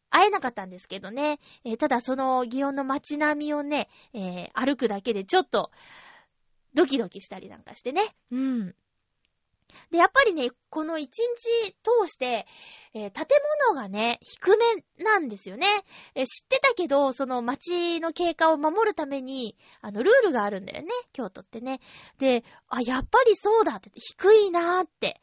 [0.09, 5.71] 会えなかったんですけどね、えー、ただその祇園の街並みをね、えー、歩くだけでちょっと、
[6.75, 8.03] ドキドキしたりなんかしてね。
[8.31, 8.75] うん。
[9.91, 12.47] で、やっぱりね、この一日通して、
[12.95, 13.27] えー、建
[13.69, 14.65] 物がね、低め
[15.05, 15.67] なんですよね。
[16.15, 21.81] えー、知ってたけど、その街の経過を守るために、あの、ルールがあるんだよね、京都ってね。
[22.19, 25.21] で、あ、やっぱりそうだって、低いなーって。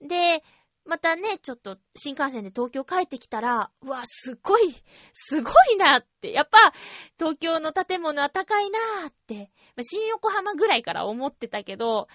[0.00, 0.42] で、
[0.86, 4.74] またね、ちょっと新幹線で東京帰ってきたら、うわ、すごい、
[5.12, 6.32] すごいなって。
[6.32, 6.72] やっぱ、
[7.18, 12.08] 東京の建物は高いなって、新横浜ぐらいから思ってたけど、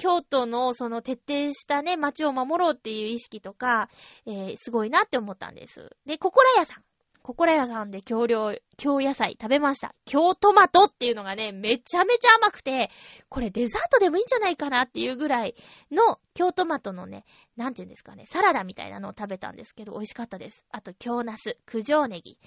[0.00, 3.90] 京都のその徹底したね、街を守ろうっていう意識とか、
[4.26, 5.94] えー、すごいなって思ったんです。
[6.06, 6.84] で、ココラ屋さん。
[7.22, 9.94] ココラ屋さんで京料、京野菜食べました。
[10.06, 12.90] 京トマトっていうのがね、めちゃめちゃ甘くて、
[13.28, 15.54] これデザートでもいいんじゃないかなっていうぐらい
[15.90, 20.64] の京トマトのね、なんていうんですかね、サラダみたいなのを食べたんですけど、美味しかったです。
[20.70, 22.38] あと、京ナス、九条ネギ、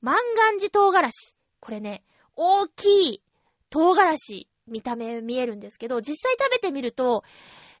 [0.00, 1.34] 万願寺唐辛子。
[1.58, 2.04] これね、
[2.36, 3.22] 大きい
[3.70, 7.24] 唐辛子見た目見えるんですけど、実際食べてみると、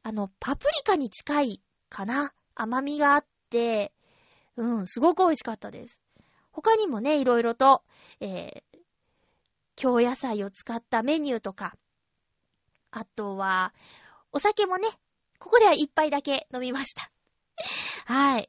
[0.02, 2.32] あの、パプリカに近いかな？
[2.54, 3.92] 甘みがあって、
[4.56, 6.02] うん、すごく美味しかったです。
[6.50, 7.82] 他にもね、いろいろと、
[8.20, 8.78] えー、
[9.76, 11.74] 京野菜を使ったメニューとか、
[12.90, 13.72] あとは、
[14.32, 14.88] お酒もね、
[15.38, 17.10] ここでは一杯だけ飲みました。
[18.06, 18.48] はい。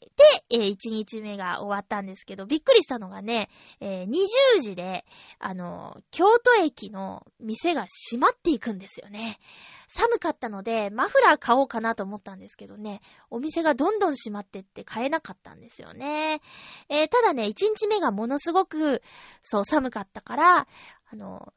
[0.50, 5.06] で、えー、1日目が終わったんですけど、びっくりしたのがね、えー、20時で、
[5.40, 9.40] あの、京都駅の店が閉まっていくんですよね。
[9.88, 16.42] 寒かったので、マフラー買おうかなと思ったんですけどね、お店がどんどん閉まってって買えなかったんですよね。
[16.90, 19.02] えー、ただね、1日目がものすごく、
[19.42, 20.68] そう、寒かったから、
[21.12, 21.54] あの、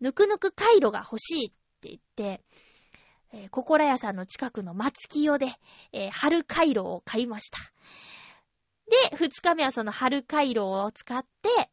[0.00, 2.42] ぬくぬく回路が欲しいって言って、
[3.32, 5.52] えー、ココラ屋さんの近くの松木用で、
[5.92, 7.58] えー、春回路を買いました。
[9.10, 11.70] で、二日目はその春回路を使って、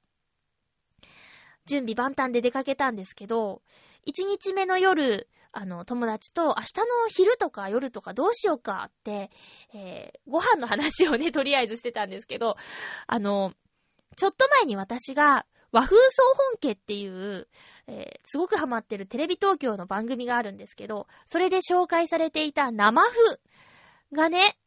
[1.65, 3.61] 準備万端で出かけたんですけど、
[4.03, 9.31] 一日目の夜、あの、友達と明日の昼とか夜とかどうしようかって、
[9.73, 12.57] えー、ご飯の話をね、とりあえずしてたんですけど、
[13.07, 13.53] あの、
[14.17, 17.49] ちょっと前に私が、和風総本家っていう、
[17.88, 23.39] えー、すごくハマってるテレビ東京の番組があるんですけど、それで紹介されていた生麩
[24.15, 24.57] がね、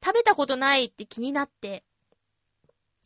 [0.00, 1.82] 食べたことないって気になって、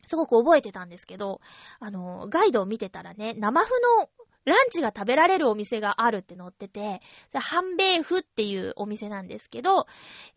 [0.05, 1.40] すごく覚えてたんですけど、
[1.81, 3.68] あの、ガイドを見てたらね、生麩
[3.99, 4.11] の
[4.44, 9.87] ランチが食べられるお店があるって載ってて、それハンベーフっていうお店なんですけど、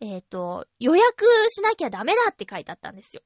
[0.00, 3.20] えっ、ー、と、予約しなきゃダメだって書いてあったんですよ。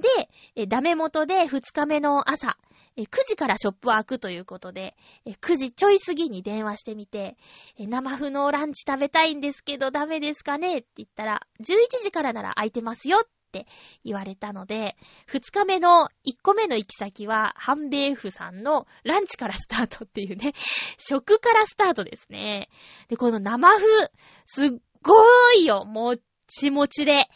[0.00, 2.56] で、ダメ元で2日目の朝、
[2.96, 7.36] 9時からショップは開くということで、9時ちょい過ぎに電話してみて、
[7.78, 10.78] 生麩のランチ食べたいんですけどダメですかね？
[10.78, 13.66] って言ったら、11時からなら空いてますよって
[14.04, 14.96] 言われたので、
[15.32, 20.52] 2日目の1個目の行き先は、ハンベーフさんのランチからスタートっていうね、
[20.98, 22.68] 食からスタートですね。
[23.08, 24.10] で、この生麩、
[24.46, 24.70] すっ
[25.02, 27.28] ごいよ、もっちもちで。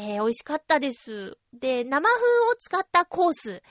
[0.00, 1.36] えー、美味しかったです。
[1.52, 2.12] で、生麩
[2.52, 3.62] を使ったコース、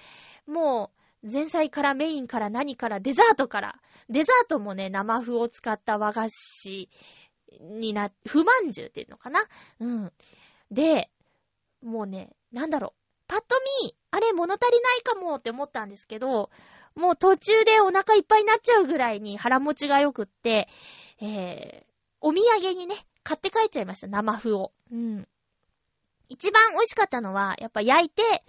[0.46, 0.92] も
[1.24, 6.90] う、前菜からメインから何からデザートから、デザートもね、生麩を使った和菓子
[7.62, 9.46] にな、不満じゅうっていうのかな
[9.80, 10.12] うん。
[10.70, 11.10] で、
[11.82, 12.94] もうね、なんだろう。
[13.30, 16.50] パッと見、あれ物足りないかもって思ったんですけど、
[16.96, 20.68] もう途中でお腹いっぱいになっちゃうぐらいに腹持ちが良くって、
[21.22, 24.74] えー、お土産にね、買って帰っちゃいました、生麩を。
[24.92, 25.28] うん。
[26.30, 28.44] 一番美味しかったのは、やっぱ焼いて、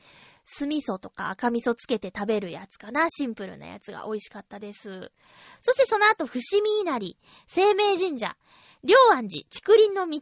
[0.44, 3.10] 酢味噌とか赤味噌つけて食べるやつかな。
[3.10, 5.12] シンプルなやつが美味しかったです。
[5.60, 8.36] そしてその後、伏見稲荷、生命神社、
[8.82, 10.20] 両安寺、竹林の道。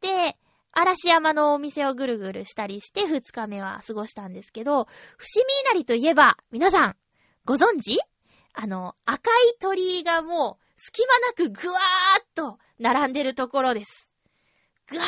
[0.00, 0.38] で、
[0.72, 4.86] 嵐山のお店をぐるぐるしたりして二日目は過ごしたんですけど、
[5.18, 6.96] 伏見稲荷といえば、皆さん、
[7.44, 7.98] ご存知？
[8.54, 14.11] あの、赤い鳥居がもう、隙間なくぐわーっと並んでるところです。
[14.92, 15.04] ぐわ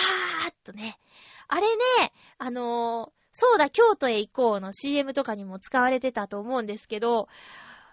[0.47, 0.99] ーっとね。
[1.49, 7.29] あれね、あのー、そうだ、京都へ行こうの CM とかにも使われてたと思うんですけど、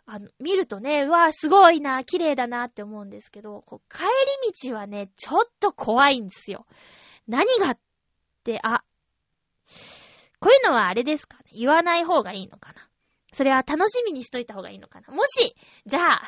[0.05, 6.65] あの、見るとね、うわーすごいな、綺麗だなって思うんですけど、こう帰り道はね、ちょっと怖いんですよ。
[7.27, 7.79] 何がっ
[8.43, 8.83] て、あ、
[10.39, 12.87] こういうのはあれですかね言わない方がいいのかな
[13.31, 16.23] それは楽しみにしといた方がいいのかなもし、じゃあ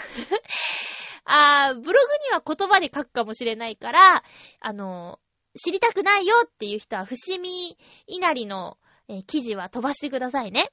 [1.67, 4.23] あー、ブログには言葉で書くかもしれないから、
[4.61, 5.19] あの
[5.55, 10.71] 知りたくないよっていう人は、伏見稲荷の、えー、記事は飛ばしてくださいね。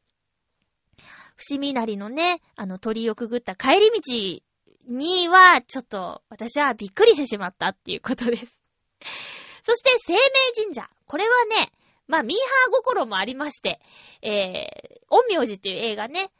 [1.36, 4.42] 伏見稲荷のね、あの鳥居をくぐった帰り道
[4.88, 8.58] には、ちょっと私はびっくりしてしまったっていうことです。
[9.64, 10.20] そして、生命
[10.64, 10.90] 神社。
[11.06, 11.70] これはね、
[12.06, 13.80] まあ、ミーハー心もありまして、
[14.22, 16.30] えー、陰陽師っていう映画ね、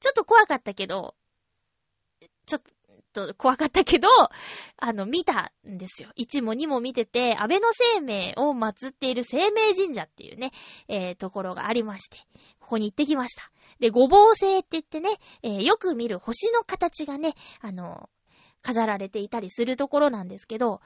[0.00, 1.14] ちょっと怖かったけど、
[2.46, 2.70] ちょっと
[3.36, 4.08] 怖かったけど、
[4.76, 6.10] あの、見たんですよ。
[6.18, 10.52] 1も2も見てて、安倍の生命を祀っている生命神社っていうね、
[10.88, 12.18] えー、ところがありまして、
[12.60, 13.50] ここに行ってきました。
[13.80, 15.10] で、ごぼう星って言ってね、
[15.42, 18.08] えー、よく見る星の形がね、あの、
[18.62, 20.80] 飾られていたりするところなんですけど、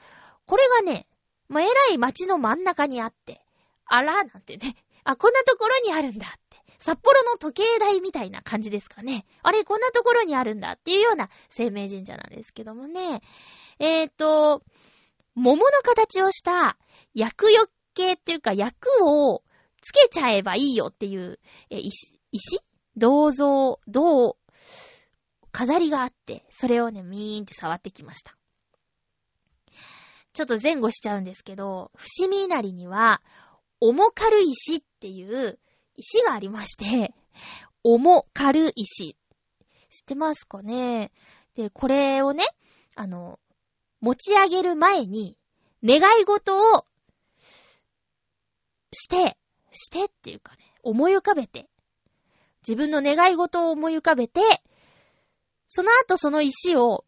[0.45, 1.07] これがね、
[1.49, 3.41] まあ、偉い街の真ん中にあって、
[3.85, 6.27] あらなんてね、あ、こんなところにあるんだ
[6.83, 9.25] 札幌の時計台みたいな感じですかね。
[9.41, 13.21] あれ、こんなところにあるんだっていうような生命神社なんですけどもね。
[13.79, 14.61] えっ、ー、と、
[15.33, 16.77] 桃の形をした
[17.13, 19.43] 薬よ系っていうか薬を
[19.81, 22.59] つけちゃえばいいよっていう、石、石？
[22.97, 24.37] 銅像、銅、
[25.53, 28.35] 飾りがあって、それをね、ミーンって触ってきました。
[30.33, 33.21] ちょっと前後しちゃうんですけど、伏見稲荷には、
[33.79, 35.59] 重軽石っていう
[35.95, 37.13] 石がありまして、
[37.83, 39.15] 重軽石。
[39.89, 41.11] 知ってますかね？
[41.55, 42.45] で、これをね、
[42.95, 43.39] あの、
[44.01, 45.37] 持ち上げる前に、
[45.83, 46.85] 願い事を
[48.91, 49.37] して、
[49.71, 51.69] してっていうかね、思い浮かべて、
[52.67, 54.41] 自分の願い事を思い浮かべて、
[55.67, 57.05] その後その石を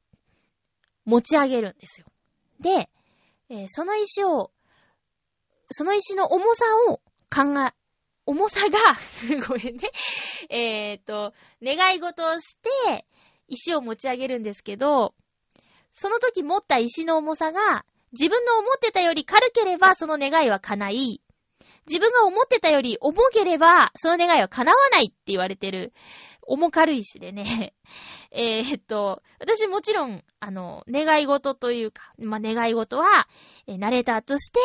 [1.05, 2.07] 持ち上げるんですよ。
[2.59, 2.89] で、
[3.49, 4.51] えー、その石を、
[5.71, 7.01] その石の重さを
[7.33, 7.73] 考え、
[8.25, 9.91] 重さがすごめんね。
[10.49, 13.05] えっ、と、願い事をして、
[13.47, 15.13] 石を持ち上げるんですけど、
[15.91, 21.21] その時持った石の重さが、自分の思ってたより軽ければその願いは叶い、
[21.87, 25.93] 自分が思ってたより重ければその願いは叶わないって言われてる、
[26.47, 27.73] 重軽石でね。
[28.31, 33.27] え、っと、私もちろん、あの、願い事というか、まあ、願い事は、
[33.67, 34.59] え、ナレーターとして、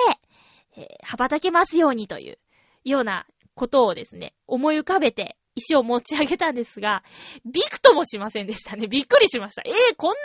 [0.77, 2.39] えー、羽ばたけますようにという、
[2.85, 3.27] ような
[3.61, 7.05] ことをですね、思い浮かべて石を持ち上げたんですが、
[7.45, 8.87] びくともしませんでしたね。
[8.89, 9.63] びっくりしました。
[9.67, 10.19] えー、こんなに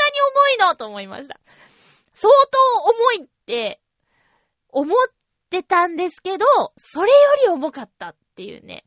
[0.57, 1.37] 重いのと思いました。
[2.13, 2.57] 相当
[2.91, 3.81] 重いって、
[4.69, 4.97] 思っ
[5.49, 6.45] てたんですけど、
[6.77, 7.17] それよ
[7.47, 8.85] り重かったっていうね。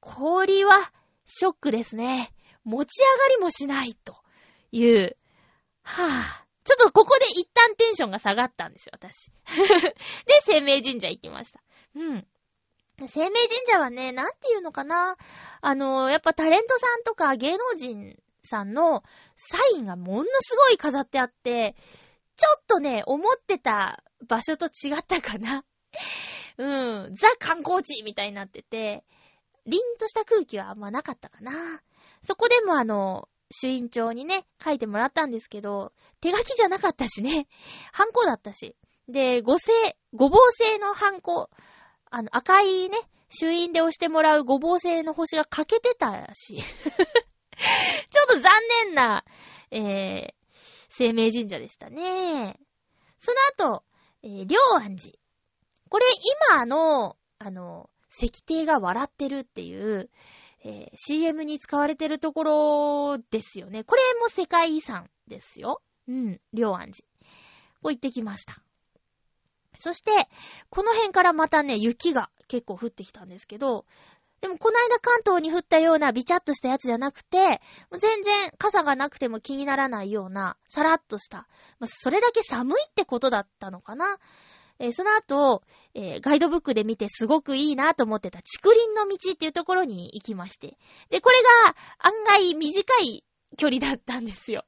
[0.00, 0.92] 氷は、
[1.24, 2.34] ショックですね。
[2.64, 4.16] 持ち上がりもしないと
[4.72, 5.16] いう。
[5.84, 6.46] はぁ、あ。
[6.64, 9.30] ちょっとここで一旦テンションが下がったんですよ、私。
[10.26, 11.60] で、生命神社行きました。
[11.94, 12.26] うん。
[13.08, 15.16] 生命神社はね、なんていうのかな。
[15.60, 19.02] あの、やっぱタレントさんとか芸能人さんの
[19.36, 21.76] サインがものすごい飾ってあって、
[22.36, 25.64] ちょっとね、思ってた場所と違ったかな。
[26.58, 29.04] うん、ザ観光地みたいになってて、
[29.66, 31.82] 凛とした空気はあんまなかったかな。
[32.26, 37.48] そこでもあの、主院長にね、書いてもらったんですけど、手書きじゃなかったしね、
[37.92, 38.76] ハンコだったし。
[39.08, 39.72] で、ご製、
[40.14, 41.50] ごぼう製のハンコ、
[42.14, 42.98] あの、赤いね、
[43.30, 46.58] 主院で押してもらうごぼう製の星が欠けてたし。
[46.60, 48.52] ちょっと残
[48.84, 49.24] 念な、
[49.70, 50.34] えー、
[50.90, 52.60] 生命神社でしたね。
[53.18, 53.84] その後、
[54.22, 55.16] えー、両安寺。
[55.88, 56.06] これ
[56.50, 60.10] 今の、あの、石庭が笑ってるっていう、
[60.64, 63.84] えー、CM に使われてるところですよね。
[63.84, 65.80] これも世界遺産ですよ。
[66.08, 67.08] うん、両安寺。
[67.80, 68.62] こう行ってきました。
[69.78, 70.10] そして、
[70.70, 73.84] この辺からまたね、雪が結構降ってきたんですけど、
[74.42, 77.60] でもこの間関東に降ったようなビチャッとしたやつじゃなくて、
[77.96, 81.46] 全然傘がなくても気にならないような、さらっとした、
[81.78, 84.18] まあ、それだけ寒いってことだったのかな。
[84.80, 85.62] えー、その後、
[85.94, 90.76] えー、ガイドブックで見てすごくいいなと思ってた竹林の道っていうところに行きまして。
[91.08, 93.24] で、これが案外短い
[93.56, 94.64] 距離だったんですよ。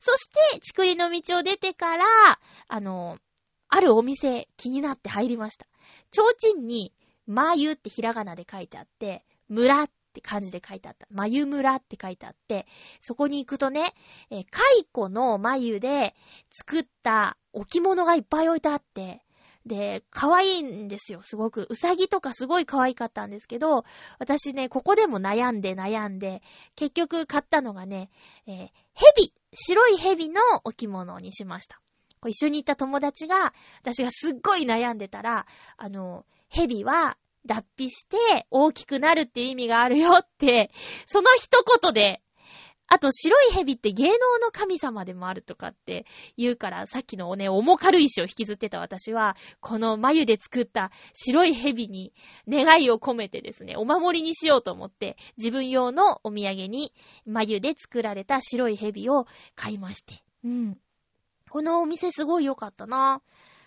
[0.00, 2.06] そして、竹林の道を出てから、
[2.66, 3.18] あの、
[3.74, 5.66] あるお店気になって入りました。
[6.10, 6.92] 提灯に、
[7.26, 11.06] まゆってひらがなで書いてあって、村って漢字で書いてあった。
[11.10, 12.66] まゆ村って書いてあって、
[13.00, 13.94] そこに行くとね、
[14.28, 14.46] えー、
[14.84, 16.14] 蚕の眉で
[16.50, 19.24] 作った置物がいっぱい置いてあって、
[19.64, 21.66] で、可愛いんですよ、すごく。
[21.70, 23.86] うさぎとかすごい可愛かったんですけど、
[24.18, 26.42] 私ね、ここでも悩んで悩んで、
[26.76, 28.10] 結局買ったのがね、
[28.46, 31.81] えー、蛇、白い蛇の置物にしました。
[32.28, 35.46] 一緒に行った友達が、私がすっごい悩んでたら、
[35.76, 37.16] あの、蛇は
[37.46, 40.70] 脱皮して大きくなるって意味があるよって、
[41.06, 42.22] その一言で
[42.92, 46.04] あと、白い蛇って芸能の神様でもあるとかって
[46.36, 52.12] 言うから、さっきのね、重軽石を引きずってた私は、この眉で作った白い蛇に
[52.46, 56.92] 願いを込めてですね、お守りにしようと思って、自分用のお土産に
[57.24, 60.22] 眉で作られた白い蛇を買いまして。
[60.44, 60.78] うん。
[61.52, 63.20] このお店すごい良かったな。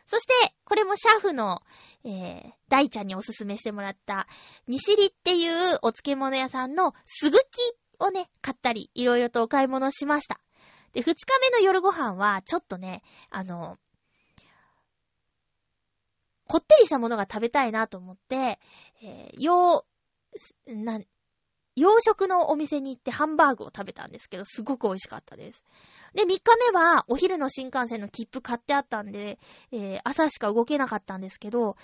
[0.08, 0.34] そして、
[0.64, 1.62] これもシャフの、
[2.04, 4.28] えー、大ちゃんにおすすめしてもらった、
[4.68, 7.44] 西里っていうお漬物屋さんのすぐき
[8.00, 10.40] をね、買ったり、いろいろとお買い物しました。
[10.94, 13.78] で、二日目の夜ご飯は、ちょっとね、あの、
[16.48, 18.60] こってりしたものが食べたいなと思って、
[19.04, 19.86] えー、洋、
[20.66, 21.02] な、
[21.76, 25.64] 洋食のお店に行ってハンバーグを食べたんですけど、すごく美味しかったです。
[26.16, 26.42] で、3日
[26.72, 29.38] 目はお昼の新幹線の切符買ってあったんで、
[29.72, 31.76] えー、朝しか動けなかったんですけど、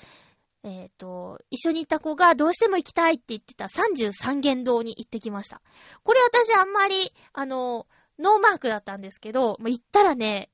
[0.64, 5.62] えっ、ー、と、一緒に行った子がどうしても行きたいって言ってた33元堂に行ってきました。
[6.04, 7.88] これ私あんまり、あの、
[8.20, 10.50] ノーマークだったんですけど、もう行ったらね、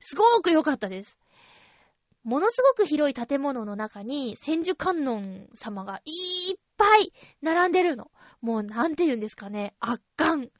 [0.00, 1.18] すごーく良かったです。
[2.24, 8.10] ものすごく広い建物の中に千手観音様がいっぱい並んでるの。
[8.40, 10.50] もうなんて言うんですかね、圧巻。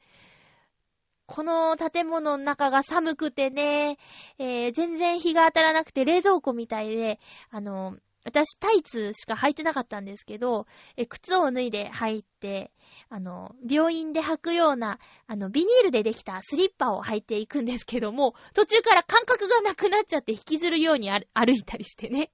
[1.25, 3.97] この建物の中が寒くてね、
[4.37, 7.19] えー、全然日が当たらなくて冷蔵庫みたいで、
[7.49, 10.65] あの、私タイツしか履いてなかったんですけど、
[10.95, 12.71] え、靴を脱いで履いて、
[13.09, 22.31] あの、病院で履くような、あの、ビニールでできたスリッパを履いていくんですけども、途中から感覚がなくなっちゃって引きずるように歩いたりしてね。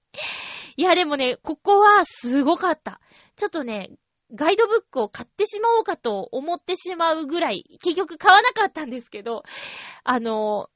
[0.78, 3.02] いや、でもね、ここはすごかった。
[3.36, 3.90] ちょっとね、
[4.34, 9.44] ガイドブックを買ってしまおうかと思ってしまうぐらい、結局買わなかったんですけど、
[10.04, 10.70] あの、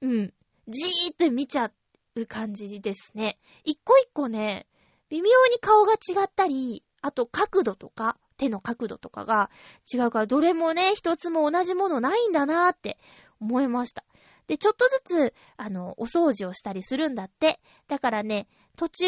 [0.00, 0.32] うん、
[0.68, 1.70] じーっと見ちゃ
[2.14, 3.38] う感じですね。
[3.64, 4.66] 一個一個ね、
[5.08, 9.50] 微妙に顔が違ったり、あと角度とか、手の角度とかが
[9.92, 12.98] 違うから、どれもね、一つも同じものないんだなーって
[13.40, 14.04] 思いました。
[14.46, 17.60] で、ちょっとずつ、あの、お掃除をしたりするんだって。
[17.88, 19.06] だからね、途中、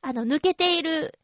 [0.00, 1.18] あの、抜けている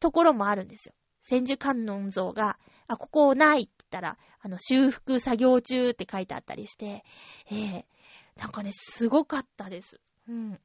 [0.00, 0.94] ところもあるんですよ。
[1.24, 7.04] 千手観音像が、あ、ここないって言ったら、あの、修復作業中って書いてあったりして、
[7.50, 10.00] ええー、なんかね、すごかったです。
[10.28, 10.60] うん。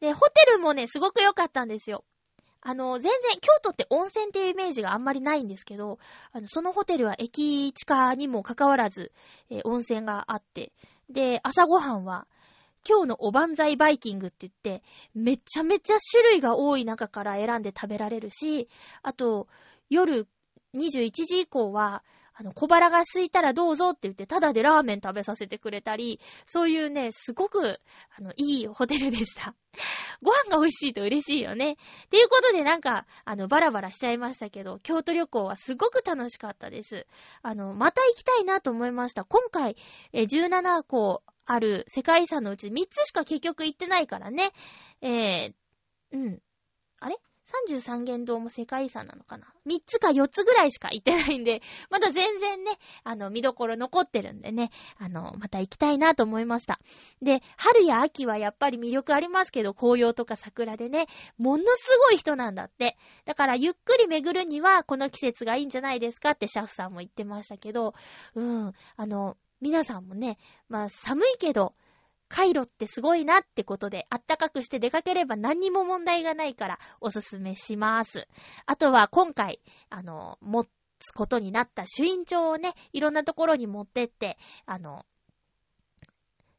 [0.00, 2.04] で、ホテルもね、すごく良かったんですよ。
[2.60, 5.98] あの、全然、京都って温泉っていうイメージがあんまりないんですけど、
[6.30, 9.10] あの、そのホテルは駅地下にもかかわらず、
[9.50, 10.72] えー、温泉があって、
[11.10, 12.28] で、朝ごはんは、
[12.88, 14.82] 今日のおばんざいバイキングって言って、
[15.14, 18.68] めちゃめちゃ種類が多い中から選んで食べられるし、
[19.02, 19.48] あと、
[19.88, 20.26] 夜
[20.74, 22.02] 21時以降は、
[22.34, 27.80] あの、小腹が空いたらどうぞって言って、ただでラーメン食べさせてくれたり、そういうね、すごく、
[28.16, 29.54] あの、いいホテルでした。
[30.22, 31.72] ご飯が美味しいと嬉しいよね。
[31.72, 31.76] っ
[32.08, 37.06] ていうことでなんか、あの、バラバラしちゃいましたけど、京都旅行はすごく楽しかったです。
[37.42, 39.24] あの、また行きたいなと思いました。
[39.24, 39.76] 今回、
[40.12, 44.52] え17個ある世界遺産のうち3つしか結局行ってないからね。
[45.00, 45.52] えー、
[46.12, 46.38] うん。
[47.00, 47.18] あれ
[47.68, 56.80] ？33元堂も世界遺産なのかな ?3 つか4つぐらいしか行ってないんで、 まだ全然ね、あの、見どころ残ってるんでね、あの、また行きたいなと思いました。
[57.20, 62.96] で、春や秋はやっぱり魅力ありますけど、紅葉とか桜でね、ものすごい人なんだって。
[63.24, 67.94] だから、ゆっくり巡るには、この季節がいいんじゃないですかってシャフさんも言ってましたけど、
[68.34, 70.38] うん、あの、皆さんもね、
[70.68, 71.74] まあ、寒いけど、
[72.28, 78.26] カイロってすごいなってことで、あったかくして出かければ何にも問題がないからおすすめします。
[78.66, 80.66] あとは今回、あの、持
[80.98, 84.36] つことになった朱印帳をね、いろんなところに持ってって、
[84.66, 85.06] あの、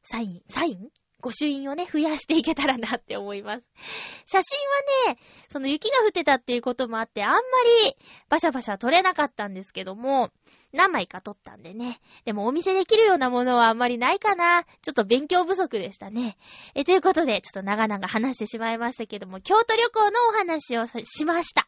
[0.03, 0.89] サイン、サイン
[1.23, 3.63] 御朱印をね、増やしていけたらなって思います。
[4.27, 4.59] 写真
[5.07, 7.39] はね、その雪が降ってたっていうこともあって、あんま
[7.87, 7.95] り
[8.27, 10.31] バシャバシャ撮れなかったんですけども、
[10.73, 12.01] 何枚か撮ったんでね。
[12.25, 14.63] でもお見せできるようなものはあんまりないかな。
[14.81, 16.37] ちょっと勉強不足でしたね。
[16.75, 21.67] え、ということで、ちょっと長々話してしまいましたけども、京都旅行のお話をしました。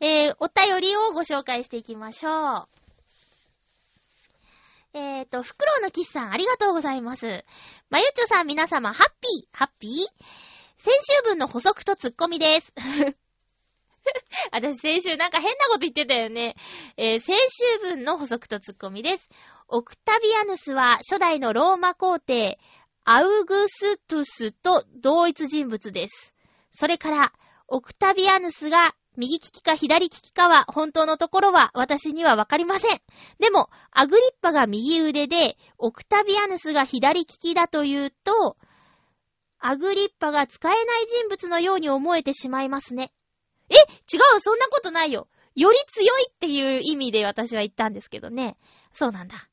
[0.00, 2.83] えー、お便りをご紹介していきましょう。
[4.94, 7.44] えっ、ー、と、フクロウのキスさん、ありがとうございます。
[7.90, 9.90] まゆちょさん、皆様、ハッピー、ハッピー？
[10.78, 12.72] 先週分の補足とツッコミです。
[14.52, 16.54] 私先週なんか変なこと言ってたよね。
[16.96, 19.28] えー、先週分の補足とツッコミです。
[19.66, 22.60] オクタビアヌスは初代のローマ皇帝、
[23.02, 26.36] アウグストゥスと同一人物です。
[26.70, 27.32] それから、
[27.66, 33.00] オクタビアヌスが右利きか左利きかは本当のところは私にはわかりません。
[33.38, 38.56] でも、アグリッパが右腕で、オクタビアヌスが左利きだというと、
[39.58, 43.12] アグリッパが使えない人物のように思えてしまいますね。
[43.70, 48.56] え違うそんなことないよより強いっていう意味で私は言ったんですけどね。
[48.92, 49.48] そうなんだ。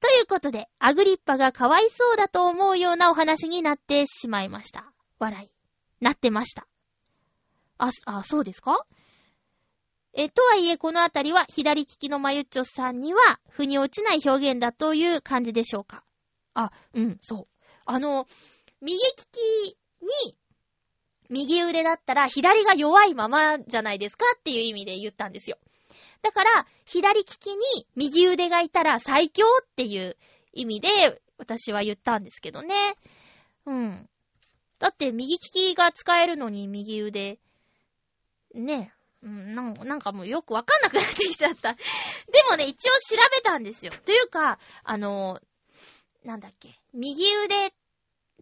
[0.00, 4.92] ということで、アグリッパがかわいそうだと思うようなお話になってしまいました。
[5.18, 5.50] 笑い。
[6.04, 6.66] なってました。
[7.78, 8.84] あ、あ、そうですか？
[10.16, 16.04] え、とはいえこのあたりは左利きのマユッチョさんには腑に落ちない表現だという感じでしょうか？
[16.54, 17.46] あ、うん、そう。
[17.84, 18.26] あの、
[18.80, 19.00] 右利
[19.32, 19.76] き
[20.26, 20.36] に
[21.30, 25.58] 右腕だったら左が弱いままじゃないですかっていう意味で言ったんですよ。
[26.22, 30.16] だから、左利きに右腕がいたら最強っていう
[30.52, 30.88] 意味で
[31.38, 32.96] 私は言ったんですけどね。
[33.66, 34.08] うん。
[34.78, 37.38] だって右利きが使えるのに右腕、
[38.54, 38.92] ね、
[39.24, 41.72] うん、なんかもうよくわかんなくなってきちゃった。
[41.74, 41.80] で
[42.50, 43.92] もね、一応調べたんですよ。
[44.04, 45.40] というか、あの、
[46.24, 47.72] なんだっけ、右腕、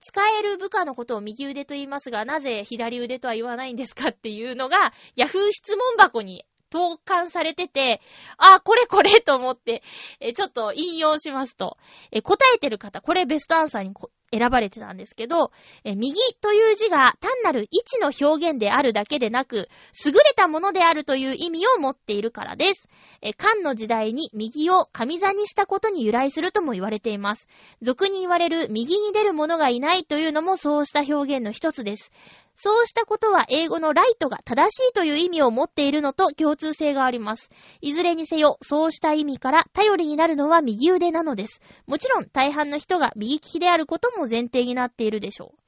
[0.01, 8.01] 使える部下のことを右腕と言いますが、なぜ左腕とは言わないんですかっていうのが、ヤフー質問箱に投函されてて、
[8.37, 9.85] あ、これこれと思って、
[10.19, 11.79] えちょっと引用しますと、
[12.11, 13.95] え答えてる方、これベストアンサーに
[14.33, 15.53] 選ばれてたんですけど、
[15.85, 19.69] え右という字が単なる位置の表現であるだけでなく、
[20.05, 22.89] 優れたものであるという意味を持っているからです。
[23.21, 27.47] え漢の時代に右を神座にしたことに由来するとも言われています。
[27.83, 32.13] 俗に言われる右に出る者がいないというのもそうした表現の一つです。
[32.55, 37.51] そうしたことは英語のライトが正しいという意味を持っているのと共通性があります。
[37.81, 41.61] いずれにせよ、そうした意味から頼りになるのは右腕なのです。
[41.87, 45.63] もちろん大半の人が右利きであることも前提になっているでしょう。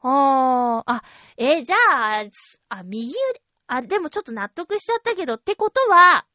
[0.00, 1.02] あー、あ、
[1.36, 2.24] えじゃあ、
[2.68, 6.26] あ、右腕、あ、でもちょっと納得しちゃったけど、ってことは、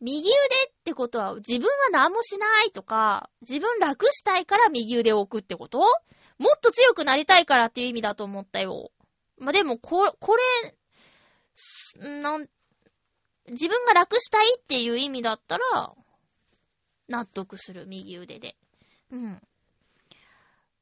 [0.00, 5.80] 右腕ってことは自分は何もしないとか、自分楽したいから右腕を置くってこと？
[6.40, 8.90] もっと強くなりたいからっていう意味だと思ったよ。
[9.38, 10.42] まあ、でも、こ、これ、
[12.08, 12.48] なん、
[13.48, 15.94] 自分が楽したいっていう意味だったら、
[17.08, 18.56] 納得する、右腕で。
[19.10, 19.40] うん。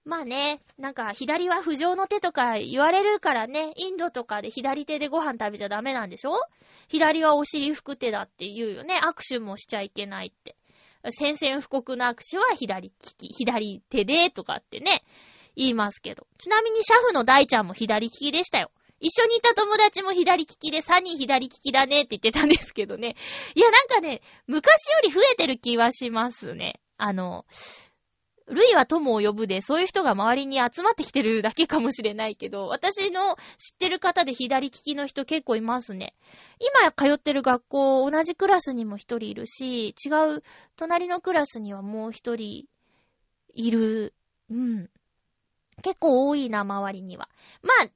[0.04, 6.32] まあね、なんか左は不浄の手とか言われるからね、インドとかで左手でご飯食べちゃダメなんでしょ？
[6.88, 8.98] 左はお尻拭く手だって言うよね。
[9.02, 10.56] 握手もしちゃいけないって。
[11.10, 15.02] 宣戦布告の握手は左利き、左手でとかってね。
[15.58, 16.26] 言いますけど。
[16.38, 18.70] ちなみにシャフの大ちゃんも左利きでしたよ。
[19.00, 23.16] 一緒にいた友達も左利きで3人左利きだねって言ってたんですけどね。
[23.54, 26.80] いや、なんかね、昔より増えてる気はしますね。
[26.96, 27.44] あの、
[28.46, 36.14] ルイは友を呼ぶで、そういう人が周りに集まってきてるだけかもしれないけど、私の知ってる方で左利きの人結構いますね。
[36.84, 40.42] 今通ってる学校、同じクラスにも一人いるし、違う
[40.76, 42.66] 隣のクラスにはもう一人
[43.54, 44.14] いる。
[44.50, 44.90] うん。
[45.82, 47.28] 結構多いな、周りには。
[47.62, 47.90] まあ、い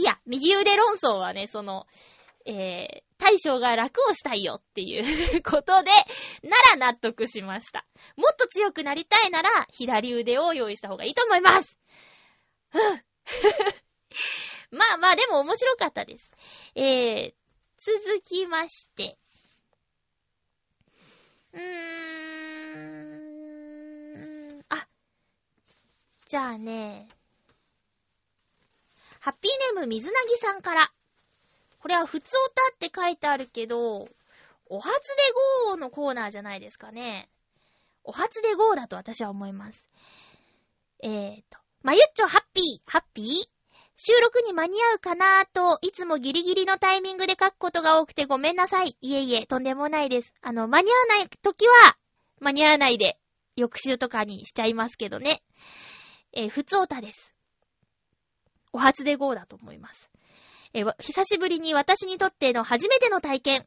[0.00, 1.86] いや、右腕論争はね、その、
[2.44, 5.90] えー、大将が楽をしたいよっていう ことで、
[6.42, 7.86] なら納得しました。
[8.16, 11.78] もっと強くなりたいなら、左腕を用意した方がいいと思います。
[12.70, 13.02] ふん。
[14.70, 16.30] まあまあ、でも面白かったです。
[16.74, 17.34] えー、
[17.78, 19.18] 続きまして。
[21.52, 21.62] うー
[24.56, 24.64] ん。
[24.68, 24.86] あ、
[26.26, 27.08] じゃあね、
[29.20, 30.90] ハッピーネーム水なぎさんから。
[31.80, 32.36] これは普通
[32.78, 34.08] 歌って書いてあるけど、
[34.66, 35.22] お初で
[35.66, 37.28] ゴーのコーナーじゃないですかね。
[38.04, 39.88] お初でゴーだと私は思います。
[41.02, 43.26] えーと、まゆっちょハッピー、ハッピー？
[44.00, 48.96] 収録に間に合うかなーと、いつもギリギリのタイミングで書くことが多くてごめんなさい。
[49.00, 50.34] いえいえ、とんでもないです。
[50.40, 51.96] あの、間に合わない時は、
[52.40, 53.18] 間に合わないで、
[53.56, 55.42] 翌週とかにしちゃいますけどね。
[56.32, 57.34] えー、普通歌です。
[58.78, 60.08] お初でゴーだと思います。
[60.72, 63.66] え久しぶりに私にとっての初めての体験。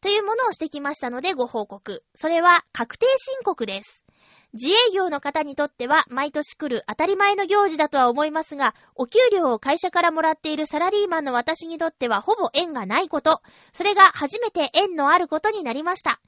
[0.00, 2.02] というものをしてきましたのでご報告。
[2.14, 4.06] それは確定申告です。
[4.54, 13.42] 自営業の方にとっては毎年来る当たり前の行事だとは思いますが、お給料を会社からもらっているサラリーマンの私にとってはほぼ縁がないこと。
[13.74, 16.18] それが初めて縁のあることになりました。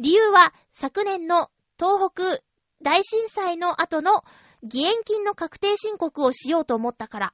[0.00, 2.42] 理由は昨年の東北
[2.82, 4.24] 大震災の後の
[4.62, 7.32] 義援金の確定申告をしようと思ったから。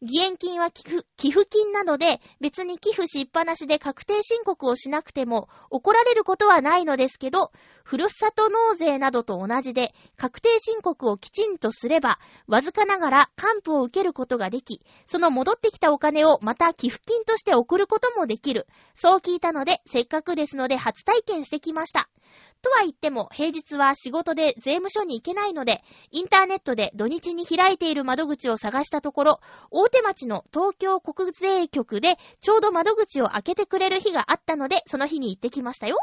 [0.00, 0.82] 義援金は寄
[1.30, 7.50] 付金などで別に寄付しっぱなしで確定申告をしなくても怒られることはないのですけど、
[7.82, 18.66] ふるさと納税などと同じで確定申告をきちんとすれば、わずかながら還付を受けることができ、その戻ってきたお金をまた寄付金として送ることもできる。
[18.94, 22.08] そう聞いたので、せっかくですので初体験してきました。
[22.62, 29.40] とは言っても、平日は仕事で税務署に行けないので、インターネットで土日に開いている窓口を探したところ、
[29.70, 35.98] 大手町の東京国税局でちょうど窓口を開けてくれる日があったので、その日に行ってきましたよ。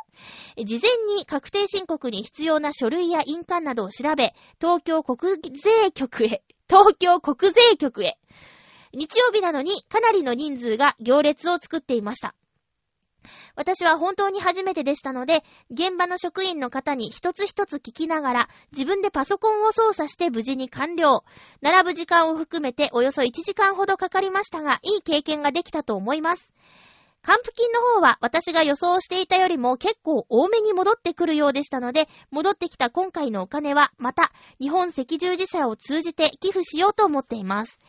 [0.57, 8.17] 事前に確定申告に必要な書類や印鑑などを調べ、東京国税局へ、東京国税局へ。
[8.93, 12.33] 日曜日なのにかなりの人数が行列を作っていました。
[13.55, 21.23] 私は本当に初めてでしたので、現場の職員の方に一つ一つ聞きながら、自分でパソコンを操作して無事に完了。
[21.61, 26.51] 並ぶ時間を含めておよそ1時間ほどかかりましたが、いい経験ができたと思います。
[27.25, 34.31] 還付金の方は私が予想していたよりも結構多めに戻ってくるようでしたので、戻ってきた今回のお金はまた
[34.61, 37.79] 日本赤十字社を通じて寄付しようと思っています。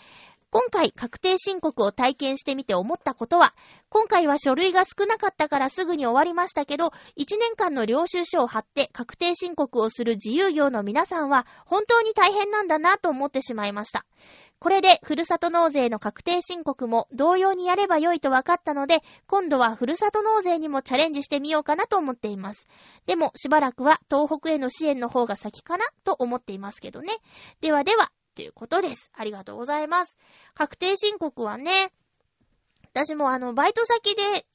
[0.57, 3.53] 今回確定申告を体験してみて思ったことは、
[3.91, 14.07] 今回は書類が少なかったからすぐに終わりましたけど、1年間の領収書を貼って確定申告をする自由業の皆さんは本当に大変なんだなと思ってしまいました。
[14.59, 22.67] これで、ふるさと納税の確定申告も同様にやればよいと分かったので、今度はふるさと納税にもチャレンジしてみようかなと思っています。
[23.05, 27.13] でも、しばらくは東北への支援の方が先かなと思っていますけどね。
[27.61, 29.11] ではでは、ということです。
[29.14, 30.16] ありがとうございます。
[30.55, 31.91] 確定申告はね、
[32.93, 34.47] 私もあの、バイト先で、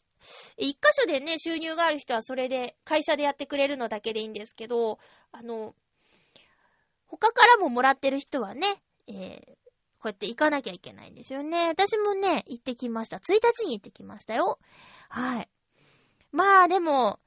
[0.55, 4.99] 一箇所でね、収入がある人はそれで、会社でやってくれるのだけでいいんですけど、
[5.31, 5.75] あの、
[7.07, 9.45] 他からももらってる人はね、えー、
[9.99, 11.67] こうやって行かなきゃいけないんですよね。
[11.67, 13.17] 私もね、行ってきました。
[13.17, 14.59] 1日に行ってきましたよ。
[15.09, 15.49] はい。
[16.31, 17.19] まあでも、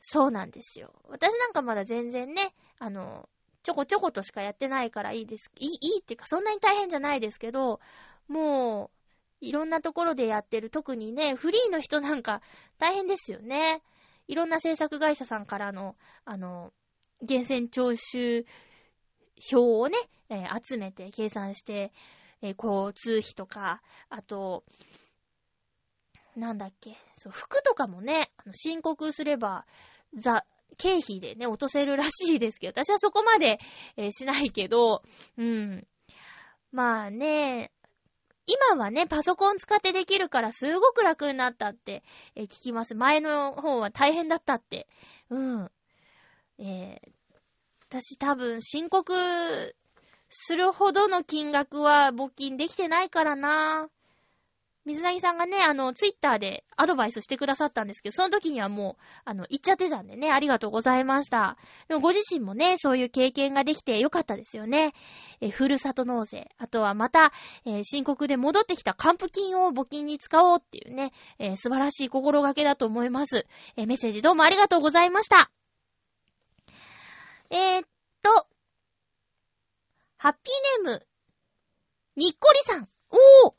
[0.00, 0.92] そうなんですよ。
[1.08, 3.28] 私なんかまだ全然ね、あの、
[3.62, 5.50] ちょこちょことしかやってないからいいです。
[5.58, 7.80] いい、いいっていうかそんなに大変じゃないですけど、
[8.28, 8.98] もう、
[9.40, 12.42] いろんなところでやってる、特にね、フリーの人なんか
[12.78, 13.82] 大変ですよね。
[14.26, 16.72] いろんな制作会社さんからの、あの、
[17.22, 18.44] 厳選徴収
[19.52, 19.96] 表をね、
[20.28, 21.92] えー、集めて計算して、
[22.42, 24.64] えー、交通費とか、あと、
[26.36, 29.66] なんだっけ、そう、服とかもね、あの申告すれば、
[30.16, 30.44] ざ、
[30.76, 33.58] 経費でね、落とせるらしいですけど、私はそこまで、
[33.96, 35.02] えー、しないけど、
[35.36, 35.86] うん。
[36.70, 37.72] まあね、
[38.46, 42.02] 今はね、パソコン使ってできるからすごく楽になったって、
[42.34, 42.94] えー、聞きます。
[42.94, 44.88] 前の方は大変だったって。
[45.30, 45.70] うん。
[46.58, 47.10] えー、
[47.88, 49.74] 私多分申告
[50.30, 53.88] するほどの金額は募金できてないからな。
[54.88, 61.58] 水なぎさんがね、あの、ツイッターでアドバイスしてくださったんですけど、その時にはもう、あの、言っちゃってたんでね、ありがとうございました。
[61.88, 64.94] でもご自身もね、そういう経験ができてよかったですよね。
[65.42, 66.48] え、ふるさと納税。
[66.56, 67.32] あとはまた、
[67.66, 73.46] えー、申告で戻ってきた還付金を募金に使おうっていうね、えー、素晴らしい心がけだと思います。
[73.76, 75.50] えー、メッセージどうもありがとうございました。
[77.50, 77.88] えー、っ
[78.22, 78.46] と、
[80.16, 81.06] ハッピーネーム、
[82.16, 82.88] にっこりさん。
[83.10, 83.57] おー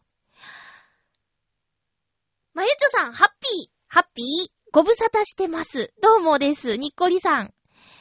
[2.59, 4.25] まゆちょさん、ハッピー、ハッピー、
[4.73, 5.93] ご無沙汰してます。
[6.01, 7.53] どうもです、にっこりさん。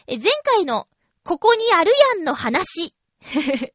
[0.09, 0.89] え、前回の、
[1.23, 2.93] ここにあるやんの話。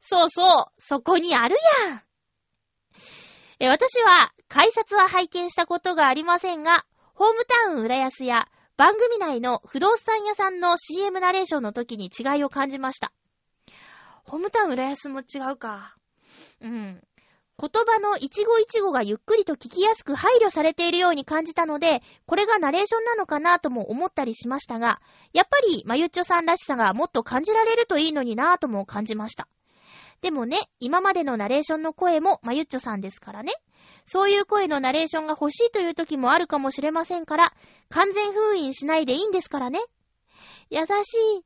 [0.00, 2.02] そうそう、そこにあるやん。
[3.60, 8.48] え、私は、改札は拝見したことがありませんが、ホームタウン浦安や
[8.78, 13.12] 番組内の不動産屋さんの CM ナレーションの時に違いを感じました。
[14.24, 15.98] ホームタウン浦安も違うか。
[16.62, 17.06] うん。
[17.58, 25.00] 言葉の一語一語がゆっくりと聞きやすく配慮されているように感じたので、これがナレーションなのかなとも思ったりしましたが、
[25.32, 29.48] やっぱりまゆっちょさんらしさがもっと感じられるといいのになぁとも感じました。
[30.20, 33.54] でもね、今までのナレーションの声もまゆっちょさんですからね。
[34.04, 37.52] そういう声のナレーションが欲しいという時もあるかもしれませんから、
[37.88, 39.80] 完全封印しないでいいんですからね。
[40.68, 41.44] 優しい。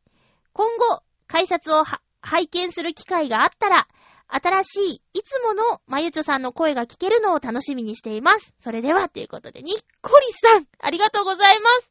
[0.53, 1.85] 今後、改札を
[2.21, 3.87] 拝見する機会があったら、
[4.33, 8.55] 新しい、いつものまゆちょさんの声が聞けるのを楽しみにしています。
[8.61, 11.91] それでは、ということで、にっこりさん、ありがとうございます。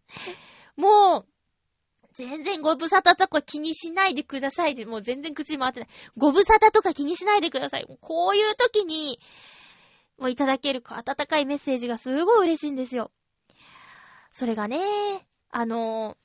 [0.77, 1.27] もう、
[2.13, 5.89] 全然ご無沙汰とか気にしないでください、もう全然口回ってない。
[6.17, 7.87] ご無沙汰とか気にしないでください。
[8.01, 9.19] こういう時に、
[10.17, 13.11] もういただける温かいメッセージがすごい嬉しいんですよ。
[14.31, 14.79] それがね、
[15.51, 16.17] あの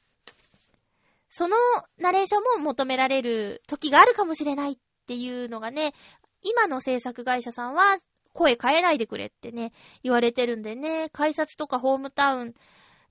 [1.28, 1.56] その
[1.98, 5.92] ナレーションも求められる時があるかもしれないっていうのがね、
[6.40, 7.98] 今の制作会社さんは
[8.32, 12.54] 声変えないでくれってね、言われてるんでね、改札とかホームタウン、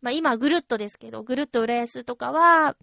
[0.02, 2.76] まあ今ぐるっとですけど、ぐるっと浦安とかは、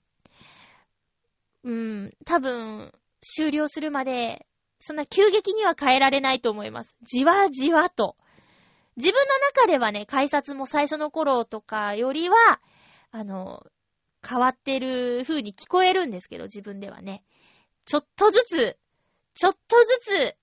[1.65, 4.47] うん、多分、終了するまで、
[4.79, 6.97] そんな急激には変えられないと思います。
[7.03, 8.17] じわじわと。
[8.97, 12.37] 自分の中ではね、改札も最初の頃とかよりは、
[13.11, 13.67] あの、
[14.27, 17.25] 変わってる風に聞こえるんですけど、自分ではね。
[17.85, 18.79] ちょっとずつ
[19.35, 20.37] ちょっとずつ、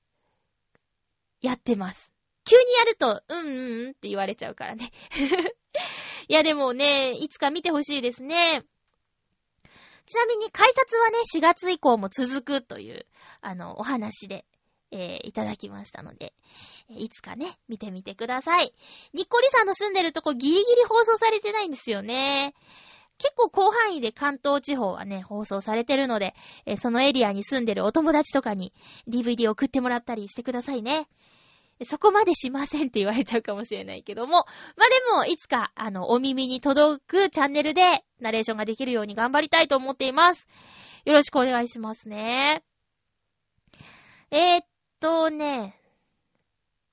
[1.42, 2.12] やってます。
[2.46, 4.92] 急にやると、うんうんって言われちゃうからね。
[6.30, 8.64] いやでもね、いつか見てほしいですね。
[10.06, 13.06] ちなみに改札はね、4月以降も続くという、
[13.42, 14.46] あの、お話で、
[14.92, 16.34] えー、いただきましたので、
[16.90, 18.74] いつかね、見てみてください。
[19.14, 22.56] ニッコリさんの住んでるとこギリギリ放送されてないんですよね。
[23.18, 28.74] 結構広範囲で関東地方はね、放送されてるので、えー、そのエリアに住んでるお友達とかに
[29.08, 31.08] DVD 送ってもらったりしてくださいね。
[31.86, 34.46] そこまでしませんって言われちゃうかもしれないけども、
[34.76, 40.48] まあ、でも、いつか、あの、お耳に届くチャンネルでナレーションができるように頑張りたいと思っています。
[41.06, 42.64] よろしくお願いしますね。
[44.32, 44.66] えー、っ
[45.00, 45.80] とね、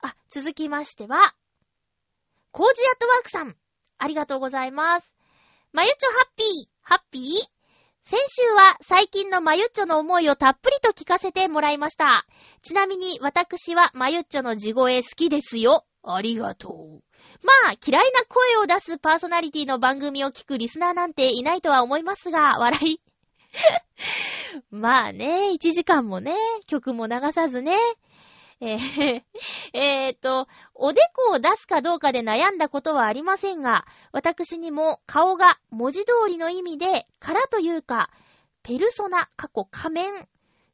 [0.01, 1.33] あ、続きましては、
[2.51, 3.57] コージアットワークさん、
[3.97, 5.14] ありがとうございます。
[5.75, 7.23] まゆちょハッピー、ハッピー？
[8.05, 12.25] 先週は最近のまゆっちょの思いをたっぷりと聞かせてもらいました。
[12.61, 15.83] ちなみに私はまゆっちょの地声好きですよ。
[16.01, 17.03] ありがとう。
[17.43, 23.01] まあ、嫌いな声を出すパーソナリティの番組を聞くリスナーなんていないとは思いますが、笑い。
[24.71, 27.75] まあね、1時間もね、曲も流さずね、
[28.61, 29.23] えー、
[29.73, 38.09] えーと、おでこを出すかどうかで悩んだことはありませんが、私にも顔が文字通りの意味で、からというか、
[38.63, 40.27] ペルソナ、過去仮面、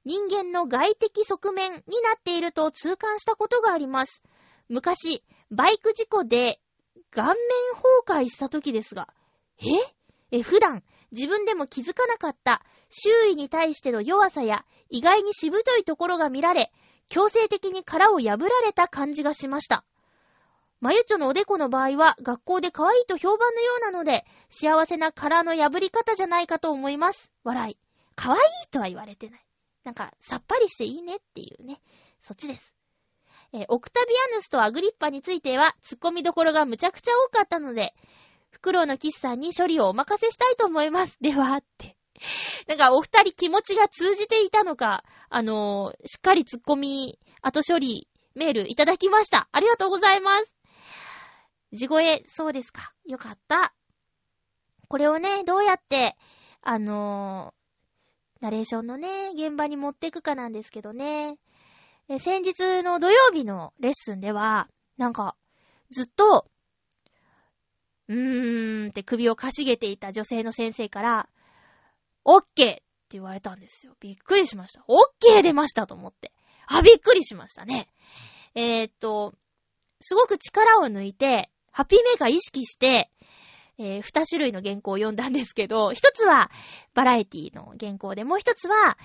[0.05, 4.23] 人間の外的側面になっていると痛感したことがあります。
[4.69, 6.61] 昔、バイク事故で
[7.11, 7.35] 顔面
[8.05, 9.09] 崩壊した時ですが、
[9.59, 9.65] え？
[10.31, 16.71] え、普段自分でも気づかなかった周囲に対しての弱さや意外にしぶといところが見られ、
[17.11, 19.83] 強制的に殻を破られた感じがしました。
[20.79, 27.29] まゆちょのおでこの場合は学校で可愛いと評判のようなので、幸せな殻の破り方じゃないかと思います。
[27.43, 27.77] 笑い。
[28.15, 28.41] 可愛い
[28.71, 29.45] とは言われてない。
[29.83, 31.81] なんか、さっぱりしていいねっていうね。
[32.21, 32.73] そっちです。
[33.51, 37.93] えー、オクタビアヌスとアグリッパについては、突っ込みどころがむちゃくちゃ多かったので、
[38.51, 41.17] フクロウのキスさんに処理をお任せしたいと思います。
[41.19, 41.97] では、って。
[42.67, 49.49] なんかお二人気持ちが通じていたのか、あのー、しっかり突っ込み、後処理、メールいただきました。
[49.51, 50.53] ありがとうございます。
[51.73, 52.93] 地声、そうですか。
[53.05, 53.73] よかった。
[54.87, 56.17] これをね、どうやって、
[56.61, 61.37] あのー、ナレーションのね、現場に持っていくかなんですけどね。
[62.09, 65.35] え先日の土曜日のレッスンでは、なんか、
[65.91, 66.51] ずっと、
[68.07, 71.29] うーんって首をかしげていた女性の先生から、
[72.23, 73.93] オッケーって言われたんですよ。
[73.99, 74.83] びっくりしました。
[74.87, 76.31] オッケー出ましたと思って。
[76.67, 77.89] あ、びっくりしましたね。
[78.55, 79.33] えー、っと、
[79.99, 83.09] すごく力を抜いて、ハッピーメーカー意識して、
[83.77, 86.51] えー、二種類の原稿を読んだんですけど、一つは
[86.93, 88.97] バラエティの原稿で、もう一つは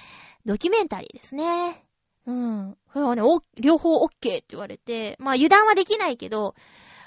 [0.44, 1.84] ドキュメンタリーですね。
[2.26, 2.76] うん。
[2.92, 3.22] これはね、
[3.58, 6.54] 両方 OK って言われて、まあ油断はできないけど、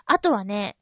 [0.06, 0.78] あとはね、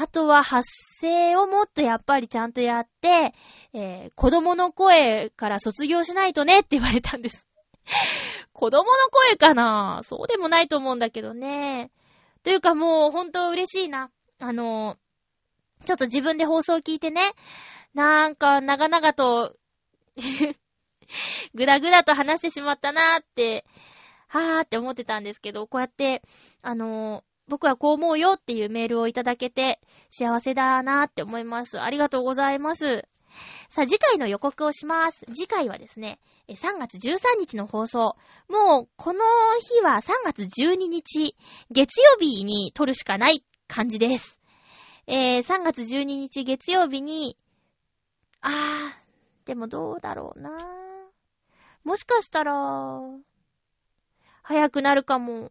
[0.00, 0.66] あとは発
[1.02, 3.34] 声をもっとやっぱりちゃんとやって、
[3.74, 7.46] えー、子供の声から卒業しないとねって言われたんです。
[8.54, 10.00] 子供の声かな？
[10.02, 11.90] そうでもないと思うんだけどね。
[12.42, 14.10] というかもう本当嬉しいな。
[14.38, 14.96] あの、
[15.84, 17.32] ちょっと自分で放送聞いてね、
[17.92, 19.54] なんか長々と
[21.52, 23.66] ぐだぐだと話してしまったなーって、
[24.28, 26.22] はーって思ってたんですけど、こうやって、
[26.62, 31.80] あの僕はこう思うよっていうメールをいただけて幸せだなって思います。
[31.80, 33.08] ありがとうございます。
[33.68, 35.26] さあ、次回の予告をします。
[35.34, 38.16] 次回はですね、3月13日の放送。
[38.48, 39.20] もう、この
[39.60, 41.36] 日は3月12日、
[41.70, 44.40] 月曜日に撮るしかない感じです。
[45.08, 47.36] えー、3月12日月曜日に、
[48.42, 50.50] あー、でもどうだろうな
[51.82, 53.00] もしかしたら、
[54.42, 55.50] 早くなるかも、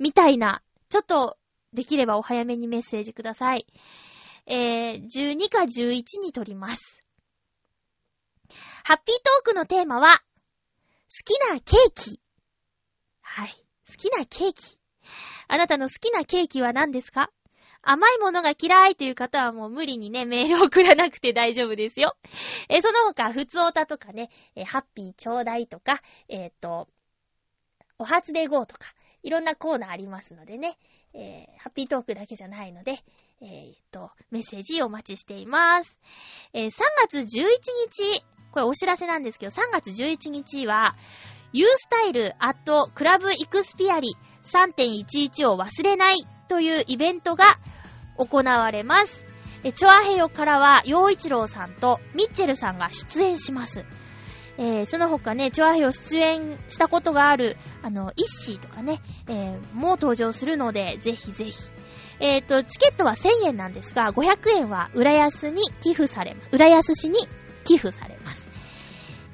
[0.00, 1.38] みたいな、ちょっと、
[1.72, 3.66] できればお早めにメッセージください。
[4.46, 7.02] えー、12か11に撮ります。
[8.84, 10.20] ハッピートークのテーマは、
[11.08, 12.20] 好きなケーキ。
[13.20, 13.48] はい。
[13.88, 14.78] 好きなケーキ。
[15.48, 17.30] あなたの好きなケーキは何ですか？
[17.82, 22.16] 甘いものが嫌いという方はもう無理にね、メールを送らなくて大丈夫ですよ。
[22.68, 26.88] えその他、普通歌とかね、えハッピーちょうだいとか、えっ、と、
[27.98, 28.88] お初で GO とか、
[29.26, 30.78] いろんなコーナーありますのでね、
[31.12, 32.92] えー、ハッピートークだけじゃないので、
[33.42, 35.98] えー、と、メッセージお待ちしています。
[36.52, 36.70] えー、3
[37.02, 40.94] 月11日、これお知らせなんですけど、3月11日は、
[41.52, 47.58] ユースタイルアットクラブイクスピアリ3.11を忘れないというイベントが
[48.18, 49.26] 行われます。
[49.64, 53.84] え、チョアヘヨからは、洋一郎さんとミッチェルさんが出演します。
[54.58, 61.54] えー、その他ね、チョアヘヨ出演したことがある、あの、イッシーとかね、えー、もう登場するので、ぜひぜひ。
[62.18, 66.48] えっ、ー、と、チケットは1000円なんですが、500円は浦安に寄付されます。
[66.52, 67.18] 浦安市に
[67.64, 68.48] 寄付されます。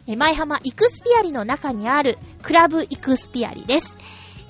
[0.06, 3.96] えー、前浜イクスピアリの中にある、クラブイクスピアリです。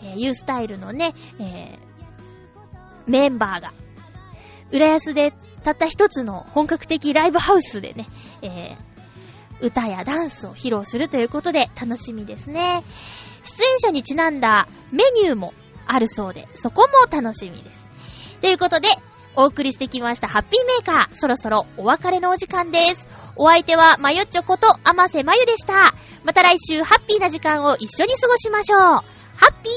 [0.03, 3.72] えー、ユースタイルのね、えー、メンバーが、
[4.72, 5.32] 浦安で
[5.62, 8.09] たった一つの本格的ライブハウスでね、
[8.42, 12.82] えー、歌やダンスを披露するということで楽しみですね。
[13.44, 15.55] 出演者にちなんだメニューも
[15.86, 17.80] あるそうで、そこも楽しみです。
[18.41, 18.88] ということで、
[19.36, 23.09] お送りしてきましたハッピーメーカー、そろそろお別れのお時間です。
[23.36, 25.95] お相手はまゆっちょことあませまゆでした。
[26.24, 28.80] また来週ハッピーな時間を一緒に過ごしましょう。
[28.80, 29.03] ハ
[29.47, 29.72] ッピー